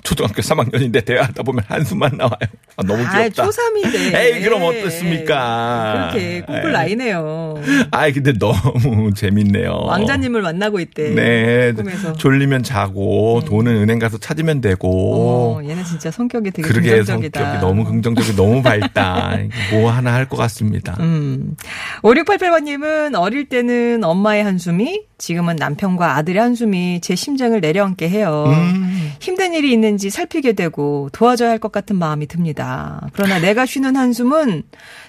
초등학교 0.04 0.42
3학년인데 0.42 1.06
대화하다 1.06 1.44
보면 1.44 1.64
한숨만 1.68 2.12
나와요. 2.18 2.36
아, 2.78 2.84
너무 2.84 3.04
아, 3.06 3.18
귀엽다. 3.20 3.44
초3인데. 3.48 4.16
에이, 4.16 4.42
그럼 4.42 4.64
어떻습니까? 4.64 6.10
그렇게 6.12 6.42
꿈꿀. 6.42 6.72
나이네요. 6.72 7.56
아이, 7.92 8.12
근데 8.14 8.34
너무 8.34 9.14
재밌네요. 9.16 9.72
왕자님을 9.86 10.42
만나고 10.42 10.80
있대. 10.80 11.10
네. 11.12 11.74
꿈에서. 11.74 12.14
졸리면 12.14 12.64
자고, 12.64 13.42
돈은 13.46 13.76
은행 13.76 14.00
가서 14.00 14.18
찾으면 14.18 14.62
되고. 14.62 15.60
어, 15.60 15.64
얘는 15.64 15.84
진짜 15.86 16.10
성격이 16.12 16.52
되게 16.52 16.68
그러게 16.68 16.90
긍정적이다. 16.98 17.40
성격이 17.40 17.62
너무 17.66 17.84
긍정적이 17.86 18.36
너무 18.36 18.62
밝다. 18.64 19.38
뭐 19.72 19.92
하나 19.92 20.14
할 20.14 20.26
것 20.32 20.38
같습니다. 20.38 20.96
음. 21.02 21.56
5688번님은 22.04 23.20
어릴 23.20 23.50
때는 23.50 24.04
엄마의 24.04 24.44
한숨이 24.44 25.02
지금은 25.18 25.56
남편과 25.58 26.16
아들의 26.18 26.42
한숨이 26.42 27.02
제 27.02 27.16
심장을 27.16 27.60
내려앉게 27.60 28.08
해요. 28.10 28.46
음. 28.48 29.12
힘든 29.20 29.54
일이 29.54 29.72
있는 29.72 29.91
지 29.98 30.10
살피게 30.10 30.54
되고 30.54 31.10
도와줘야 31.14 31.50
할 31.50 31.60
것 31.60 31.72
같은 31.72 31.96
마음이 31.98 32.28
듭니다. 32.28 33.08
그러나 33.14 33.40
내가 33.40 33.66
쉬는 33.66 33.96
한숨은 33.96 34.64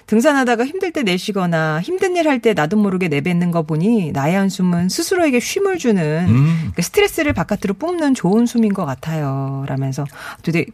등산하다가 0.07 0.65
힘들 0.65 0.91
때 0.91 1.03
내쉬거나 1.03 1.81
힘든 1.81 2.15
일 2.15 2.27
할 2.27 2.39
때 2.39 2.53
나도 2.53 2.77
모르게 2.77 3.07
내뱉는 3.07 3.51
거 3.51 3.63
보니 3.63 4.11
나의 4.11 4.35
한숨은 4.35 4.89
스스로에게 4.89 5.39
쉼을 5.39 5.77
주는 5.77 6.25
음. 6.29 6.71
그 6.75 6.81
스트레스를 6.81 7.33
바깥으로 7.33 7.73
뿜는 7.75 8.13
좋은 8.13 8.45
숨인 8.45 8.73
것 8.73 8.85
같아요. 8.85 9.63
라면서 9.67 10.05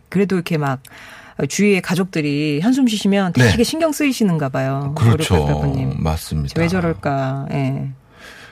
그래도 0.09 0.35
이렇게 0.35 0.57
막 0.57 0.81
주위의 1.47 1.81
가족들이 1.81 2.59
한숨 2.61 2.85
쉬시면 2.87 3.31
네. 3.33 3.51
되게 3.51 3.63
신경 3.63 3.93
쓰이시는가 3.93 4.49
봐요. 4.49 4.93
그렇죠. 4.97 5.35
5688님. 5.45 6.01
맞습니다. 6.01 6.59
왜 6.59 6.67
저럴까? 6.67 7.47
예. 7.53 7.89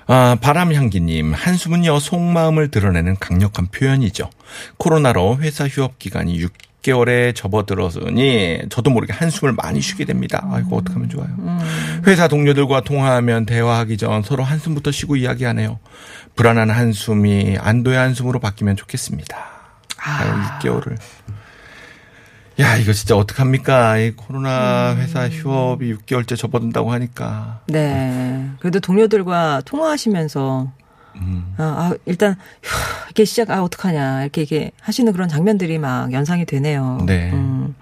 아, 0.09 0.37
바람향기님, 0.39 1.33
한숨은요, 1.33 1.99
속마음을 1.99 2.71
드러내는 2.71 3.17
강력한 3.19 3.67
표현이죠. 3.67 4.29
코로나로 4.77 5.39
회사 5.41 5.67
휴업 5.67 5.99
기간이 5.99 6.39
6개월에 6.81 7.35
접어들었으니 7.35 8.61
저도 8.69 8.89
모르게 8.89 9.11
한숨을 9.11 9.53
많이 9.53 9.81
쉬게 9.81 10.05
됩니다. 10.05 10.47
아이고, 10.49 10.77
어떡하면 10.77 11.09
좋아요. 11.09 11.29
회사 12.07 12.29
동료들과 12.29 12.81
통화하면 12.81 13.45
대화하기 13.45 13.97
전 13.97 14.23
서로 14.23 14.43
한숨부터 14.43 14.91
쉬고 14.91 15.17
이야기하네요. 15.17 15.79
불안한 16.37 16.69
한숨이 16.69 17.57
안도의 17.59 17.97
한숨으로 17.97 18.39
바뀌면 18.39 18.77
좋겠습니다. 18.77 19.37
아유, 19.97 20.31
6개월을. 20.61 20.97
야, 22.59 22.75
이거 22.77 22.91
진짜 22.91 23.15
어떡합니까? 23.15 23.97
이 23.97 24.11
코로나 24.11 24.95
회사 24.95 25.29
휴업이 25.29 25.93
6개월째 25.93 26.35
접어든다고 26.35 26.91
하니까. 26.91 27.61
네. 27.67 28.49
그래도 28.59 28.79
동료들과 28.79 29.61
통화하시면서 29.65 30.71
음. 31.17 31.53
아, 31.57 31.63
아, 31.63 31.93
일단 32.05 32.35
휴, 32.63 32.75
이렇게 33.05 33.25
시작 33.25 33.49
아 33.49 33.63
어떡하냐 33.63 34.21
이렇게 34.23 34.41
이렇게 34.41 34.71
하시는 34.81 35.11
그런 35.11 35.27
장면들이 35.27 35.77
막 35.77 36.11
연상이 36.13 36.45
되네요. 36.45 37.03
네. 37.05 37.31
음. 37.31 37.75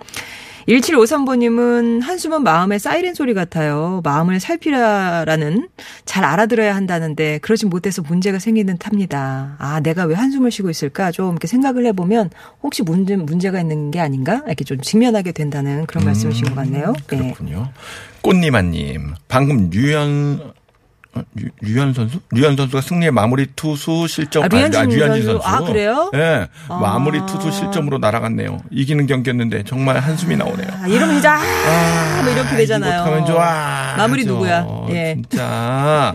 1753번님은 0.68 2.02
한숨은 2.02 2.44
마음의 2.44 2.80
사이렌 2.80 3.14
소리 3.14 3.34
같아요. 3.34 4.02
마음을 4.04 4.40
살피라라는 4.40 5.70
잘 6.06 6.24
알아들어야 6.24 6.76
한다는데 6.76 7.38
그러지 7.40 7.68
못해서 7.68 8.02
문제가 8.02 8.40
생기는 8.40 8.78
탑니다. 8.78 9.56
아, 9.60 9.80
내가 9.82 10.06
왜 10.06 10.16
한숨을 10.16 10.50
쉬고 10.50 10.70
있을까? 10.70 11.12
좀 11.12 11.32
이렇게 11.32 11.48
생각을 11.48 11.86
해보면 11.88 12.32
혹시 12.64 12.82
문제, 12.82 13.16
문제가 13.16 13.62
있는 13.62 13.92
게 13.92 14.00
아닌가? 14.00 14.42
이렇게 14.48 14.64
좀 14.64 14.82
직면하게 14.82 15.34
된다는 15.34 15.86
그런 15.86 16.06
말씀이신 16.06 16.46
것 16.46 16.56
같네요. 16.56 16.94
네. 17.10 17.18
그렇군요. 17.18 17.70
꽃니마님, 18.22 19.14
방금 19.28 19.70
류현 19.70 20.40
어, 20.42 20.54
류- 21.36 21.50
류현 21.62 21.94
선수? 21.94 22.20
류현 22.32 22.58
선수가 22.58 22.82
승리의 22.82 23.12
마무리 23.12 23.48
투수 23.56 24.08
실점 24.08 24.44
아, 24.44 24.48
류현진 24.48 24.82
아니, 24.82 24.96
류현진 24.96 25.24
선수. 25.26 25.42
선수. 25.44 25.48
아, 25.48 25.60
그래요? 25.68 26.10
네, 26.14 26.48
아. 26.68 26.76
마무리 26.78 27.20
투수 27.26 27.52
실점으로 27.52 27.98
날아갔네요. 28.00 28.58
이기는 28.72 29.06
경기였는데 29.08 29.64
정말 29.64 30.00
한숨이 30.00 30.36
나오네요. 30.36 30.68
이러면 30.88 31.16
진짜 31.16 31.36
아, 31.40 32.22
뭐 32.24 32.32
이렇게 32.34 32.56
되잖아요. 32.58 33.02
어떡하면 33.02 33.26
좋아. 33.26 33.96
마무리 33.98 34.22
하죠. 34.24 34.34
누구야? 34.34 34.68
예. 34.90 35.16
진짜. 35.30 36.14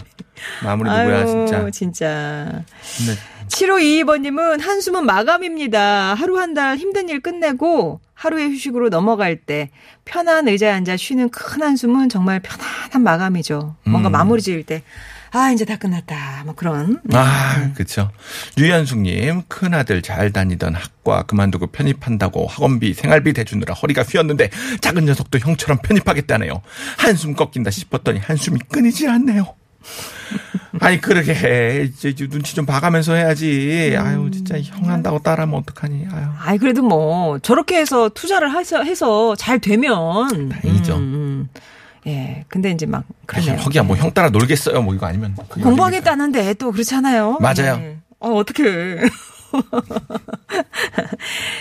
마무리 0.65 0.89
누구야, 0.91 1.19
아유, 1.19 1.27
진짜. 1.27 1.71
진짜. 1.71 2.63
근데 2.99 3.13
7522번님은 3.51 4.61
한숨은 4.61 5.05
마감입니다. 5.07 6.15
하루 6.15 6.39
한 6.39 6.51
달 6.55 6.77
힘든 6.79 7.09
일 7.09 7.21
끝내고 7.21 8.01
하루의 8.15 8.51
휴식으로 8.51 8.89
넘어갈 8.89 9.37
때 9.37 9.71
편한 10.05 10.49
의자에 10.49 10.71
앉아 10.71 10.97
쉬는 10.97 11.29
큰 11.31 11.63
한숨은 11.63 12.09
정말 12.09 12.41
편안한 12.41 13.03
마감이죠. 13.03 13.77
뭔가 13.85 14.09
음. 14.09 14.13
마무리 14.13 14.43
지을 14.43 14.65
때, 14.65 14.83
아, 15.31 15.53
이제 15.53 15.65
다 15.65 15.77
끝났다. 15.77 16.43
뭐 16.45 16.55
그런. 16.57 17.01
아, 17.13 17.73
그쵸. 17.75 18.11
유현숙님, 18.59 19.43
큰아들 19.47 20.03
잘 20.03 20.33
다니던 20.33 20.75
학과 20.75 21.23
그만두고 21.23 21.69
편입한다고 21.69 22.49
학원비, 22.49 22.95
생활비 22.95 23.33
대주느라 23.33 23.75
허리가 23.75 24.03
휘었는데 24.03 24.51
작은 24.81 25.05
녀석도 25.05 25.39
형처럼 25.39 25.79
편입하겠다네요. 25.83 26.61
한숨 26.99 27.35
꺾인다 27.35 27.71
싶었더니 27.71 28.19
한숨이 28.19 28.59
끊이질 28.73 29.09
않네요. 29.09 29.55
아니, 30.81 31.01
그러게 31.01 31.35
해. 31.35 31.83
이제 31.85 32.15
눈치 32.29 32.55
좀 32.55 32.65
봐가면서 32.67 33.15
해야지. 33.15 33.95
아유, 33.99 34.31
진짜 34.33 34.59
형 34.61 34.89
한다고 34.89 35.19
따라하면 35.19 35.61
어떡하니. 35.61 36.07
아유. 36.13 36.27
아이, 36.41 36.59
그래도 36.59 36.83
뭐, 36.83 37.39
저렇게 37.41 37.79
해서 37.79 38.09
투자를 38.09 38.57
해서, 38.57 38.83
해서 38.83 39.35
잘 39.37 39.59
되면. 39.59 40.49
다행이죠. 40.49 40.97
음, 40.97 41.01
음. 41.01 41.49
예. 42.07 42.45
근데 42.49 42.71
이제 42.71 42.87
막, 42.87 43.05
그러네요. 43.27 43.57
허기야, 43.57 43.83
뭐 43.83 43.97
형 43.97 44.13
따라 44.13 44.31
놀겠어요. 44.31 44.81
뭐 44.83 44.95
이거 44.95 45.07
아니면. 45.07 45.35
어딥니까? 45.39 45.69
공부하겠다는데 45.69 46.55
또 46.55 46.73
그렇잖아요. 46.73 47.39
맞아요. 47.41 47.77
네. 47.77 47.99
어, 48.21 48.31
어떡해. 48.37 49.01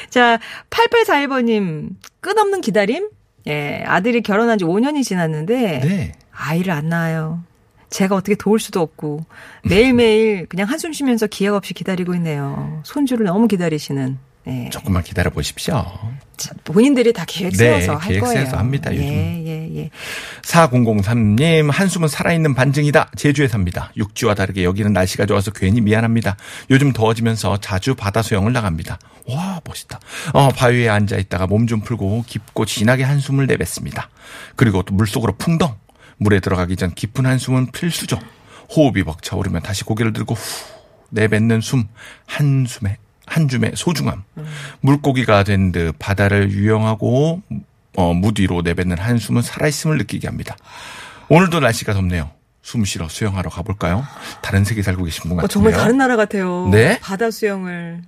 자, 0.10 0.40
8841번님, 0.70 1.90
끝없는 2.22 2.62
기다림? 2.62 3.10
예, 3.48 3.84
아들이 3.86 4.22
결혼한 4.22 4.58
지 4.58 4.66
5년이 4.66 5.04
지났는데, 5.04 5.80
네. 5.82 6.12
아이를 6.32 6.72
안 6.72 6.90
낳아요. 6.90 7.44
제가 7.90 8.16
어떻게 8.16 8.36
도울 8.36 8.60
수도 8.60 8.82
없고, 8.82 9.26
매일매일 9.64 10.46
그냥 10.48 10.68
한숨 10.70 10.94
쉬면서 10.94 11.28
기약 11.28 11.56
없이 11.56 11.74
기다리고 11.74 12.14
있네요. 12.16 12.82
손주를 12.86 13.26
너무 13.26 13.48
기다리시는. 13.48 14.18
예. 14.48 14.70
조금만 14.70 15.04
기다려 15.04 15.30
보십시오. 15.30 15.86
자, 16.38 16.54
본인들이 16.64 17.12
다 17.14 17.26
계획 17.28 17.52
네, 17.52 17.58
세워서 17.82 17.96
할 17.98 18.10
계획 18.10 18.22
거예요. 18.22 18.34
세워서 18.40 18.58
합니다, 18.58 18.90
요즘. 18.92 19.04
예, 19.06 19.44
예, 19.46 19.76
예. 19.78 19.90
4003님, 20.44 21.70
한숨은 21.72 22.08
살아있는 22.08 22.56
반증이다. 22.56 23.12
제주에 23.18 23.48
삽니다. 23.48 23.92
육지와 23.98 24.36
다르게 24.36 24.64
여기는 24.64 24.92
날씨가 24.94 25.26
좋아서 25.26 25.52
괜히 25.52 25.82
미안합니다. 25.82 26.38
요즘 26.70 26.94
더워지면서 26.94 27.58
자주 27.58 27.96
바다 27.96 28.22
수영을 28.22 28.54
나갑니다. 28.54 28.98
와, 29.28 29.60
멋있다. 29.66 30.00
어, 30.34 30.50
바위에 30.50 30.90
앉아 30.90 31.18
있다가 31.18 31.46
몸 31.46 31.68
좀 31.68 31.82
풀고 31.82 32.24
깊고 32.26 32.66
진하게 32.66 33.04
한숨을 33.04 33.46
내뱉습니다. 33.46 34.10
그리고 34.56 34.82
또 34.84 34.96
물속으로 34.96 35.36
풍덩. 35.38 35.76
물에 36.20 36.40
들어가기 36.40 36.76
전 36.76 36.94
깊은 36.94 37.26
한숨은 37.26 37.72
필수죠. 37.72 38.20
호흡이 38.76 39.04
벅차오르면 39.04 39.64
다시 39.64 39.84
고개를 39.84 40.14
들고 40.14 40.36
후 40.36 40.66
내뱉는 41.10 41.62
숨. 41.62 41.88
한숨에, 42.28 42.98
한 43.26 43.48
줌의 43.48 43.72
소중함. 43.76 44.24
물고기가 44.82 45.44
된 45.44 45.72
듯 45.72 45.96
바다를 45.98 46.52
유영하고 46.52 47.42
어, 47.96 48.14
무디로 48.14 48.62
내뱉는 48.62 48.98
한숨은 49.00 49.42
살아있음을 49.42 49.98
느끼게 49.98 50.28
합니다. 50.28 50.56
오늘도 51.30 51.60
날씨가 51.62 51.94
덥네요. 51.94 52.30
숨 52.62 52.86
쉬러 52.86 53.08
수영하러 53.10 53.50
가볼까요? 53.50 54.06
다른 54.42 54.64
세계 54.64 54.84
살고 54.84 55.04
계신 55.06 55.24
분 55.24 55.32
어, 55.34 55.36
같은데요. 55.42 55.48
정말 55.48 55.74
다른 55.74 55.98
나라 55.98 56.16
같아요. 56.16 56.68
네? 56.72 57.00
바다 57.00 57.32
수영을. 57.32 58.02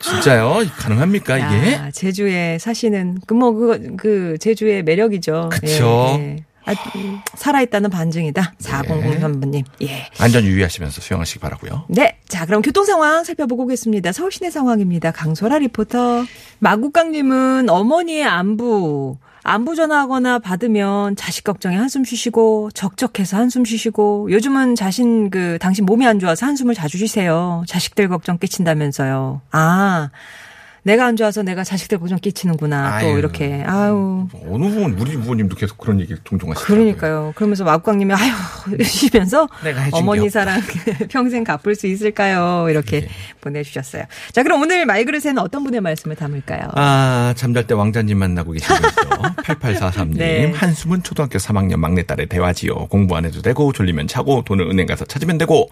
진짜요? 0.00 0.58
가능합니까 0.76 1.38
이게? 1.38 1.72
야, 1.72 1.90
제주에 1.90 2.58
사시는 2.58 3.20
그뭐그그 3.26 4.36
제주의 4.38 4.82
매력이죠. 4.82 5.48
그쵸. 5.50 6.16
예, 6.18 6.22
예. 6.22 6.44
아, 6.66 6.72
음, 6.96 7.20
살아있다는 7.34 7.90
반증이다. 7.90 8.54
4003번님. 8.60 9.64
예. 9.82 10.08
안전 10.18 10.44
유의하시면서 10.44 11.00
수영하시기 11.00 11.40
바라고요. 11.40 11.84
네. 11.88 12.18
자, 12.28 12.46
그럼 12.46 12.62
교통 12.62 12.84
상황 12.84 13.22
살펴보고 13.24 13.64
오겠습니다. 13.64 14.12
서울 14.12 14.32
시내 14.32 14.50
상황입니다. 14.50 15.10
강소라 15.10 15.58
리포터. 15.58 16.24
마국강님은 16.60 17.68
어머니의 17.68 18.24
안부, 18.24 19.18
안부 19.42 19.74
전화하거나 19.74 20.38
받으면 20.38 21.16
자식 21.16 21.44
걱정에 21.44 21.76
한숨 21.76 22.02
쉬시고, 22.02 22.70
적적해서 22.72 23.36
한숨 23.36 23.66
쉬시고, 23.66 24.30
요즘은 24.30 24.74
자신 24.74 25.28
그, 25.28 25.58
당신 25.60 25.84
몸이 25.84 26.06
안 26.06 26.18
좋아서 26.18 26.46
한숨을 26.46 26.74
자주 26.74 26.96
쉬세요. 26.96 27.62
자식들 27.68 28.08
걱정 28.08 28.38
끼친다면서요. 28.38 29.42
아, 29.50 30.08
내가 30.84 31.06
안 31.06 31.16
좋아서 31.16 31.42
내가 31.42 31.64
자식들 31.64 31.98
걱정 31.98 32.18
끼치는구나. 32.18 33.00
또 33.00 33.06
아유. 33.06 33.18
이렇게. 33.18 33.64
아우. 33.66 34.28
어느 34.48 34.64
부분 34.68 34.92
우리 34.98 35.16
부모님도 35.16 35.56
계속 35.56 35.78
그런 35.78 35.98
얘기 36.00 36.14
종종 36.24 36.50
하시더라고요. 36.50 36.76
그러니까요. 36.76 37.32
그러면서 37.34 37.64
마국강님이 37.64 38.12
아유 38.14 38.30
게 38.78 39.88
어머니. 39.92 40.30
사랑 40.30 40.60
평생 41.10 41.42
갚을 41.44 41.74
수 41.74 41.86
있을까요? 41.86 42.66
이렇게 42.68 43.00
네. 43.00 43.08
보내주셨어요. 43.40 44.04
자, 44.32 44.42
그럼 44.42 44.60
오늘 44.62 44.84
말그릇에는 44.86 45.38
어떤 45.38 45.64
분의 45.64 45.80
말씀을 45.80 46.16
담을까요? 46.16 46.68
아, 46.74 47.32
잠잘 47.36 47.66
때 47.66 47.74
왕자님 47.74 48.18
만나고 48.18 48.52
거죠. 48.52 48.74
8843님. 49.42 50.16
네. 50.18 50.52
한숨은 50.54 51.02
초등학교 51.02 51.38
3학년 51.38 51.76
막내딸의 51.76 52.26
대화지요. 52.28 52.86
공부 52.88 53.16
안 53.16 53.24
해도 53.24 53.42
되고, 53.42 53.72
졸리면 53.72 54.06
자고, 54.06 54.42
돈을 54.44 54.66
은행 54.70 54.86
가서 54.86 55.04
찾으면 55.04 55.38
되고, 55.38 55.68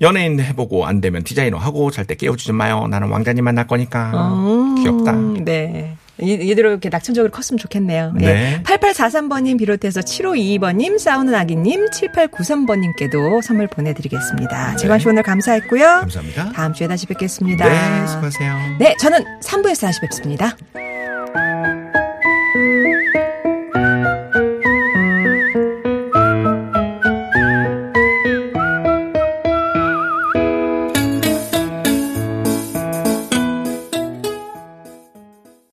연예인 0.00 0.40
해보고, 0.40 0.86
안 0.86 1.00
되면 1.00 1.22
디자이너 1.24 1.56
하고, 1.58 1.90
잘 1.90 2.06
때 2.06 2.14
깨우지 2.14 2.46
좀 2.46 2.56
마요. 2.56 2.86
나는 2.88 3.08
왕자님 3.08 3.44
만날 3.44 3.66
거니까. 3.66 4.12
음, 4.56 4.74
귀엽다. 4.76 5.12
네. 5.44 5.96
이- 6.18 6.50
얘들로 6.50 6.70
이렇게 6.70 6.88
낙천적으로 6.88 7.30
컸으면 7.30 7.58
좋겠네요. 7.58 8.12
네. 8.16 8.62
8843번님 8.64 9.58
비롯해서 9.58 10.00
7522번님, 10.00 10.98
싸우는 10.98 11.34
아기님, 11.34 11.86
7893번님께도 11.90 13.42
선물 13.42 13.66
보내드리겠습니다. 13.66 14.76
재관 14.76 14.98
씨 14.98 15.08
오늘 15.08 15.22
감사했고요. 15.22 15.80
네. 15.82 16.00
감사합니다. 16.00 16.52
다음 16.52 16.72
주에 16.72 16.88
다시 16.88 17.06
뵙겠습니다. 17.06 17.68
네, 17.68 18.06
수고하세요. 18.06 18.54
네, 18.78 18.96
저는 18.98 19.24
3부에서 19.42 19.82
다시 19.82 20.00
뵙습니다. 20.00 20.56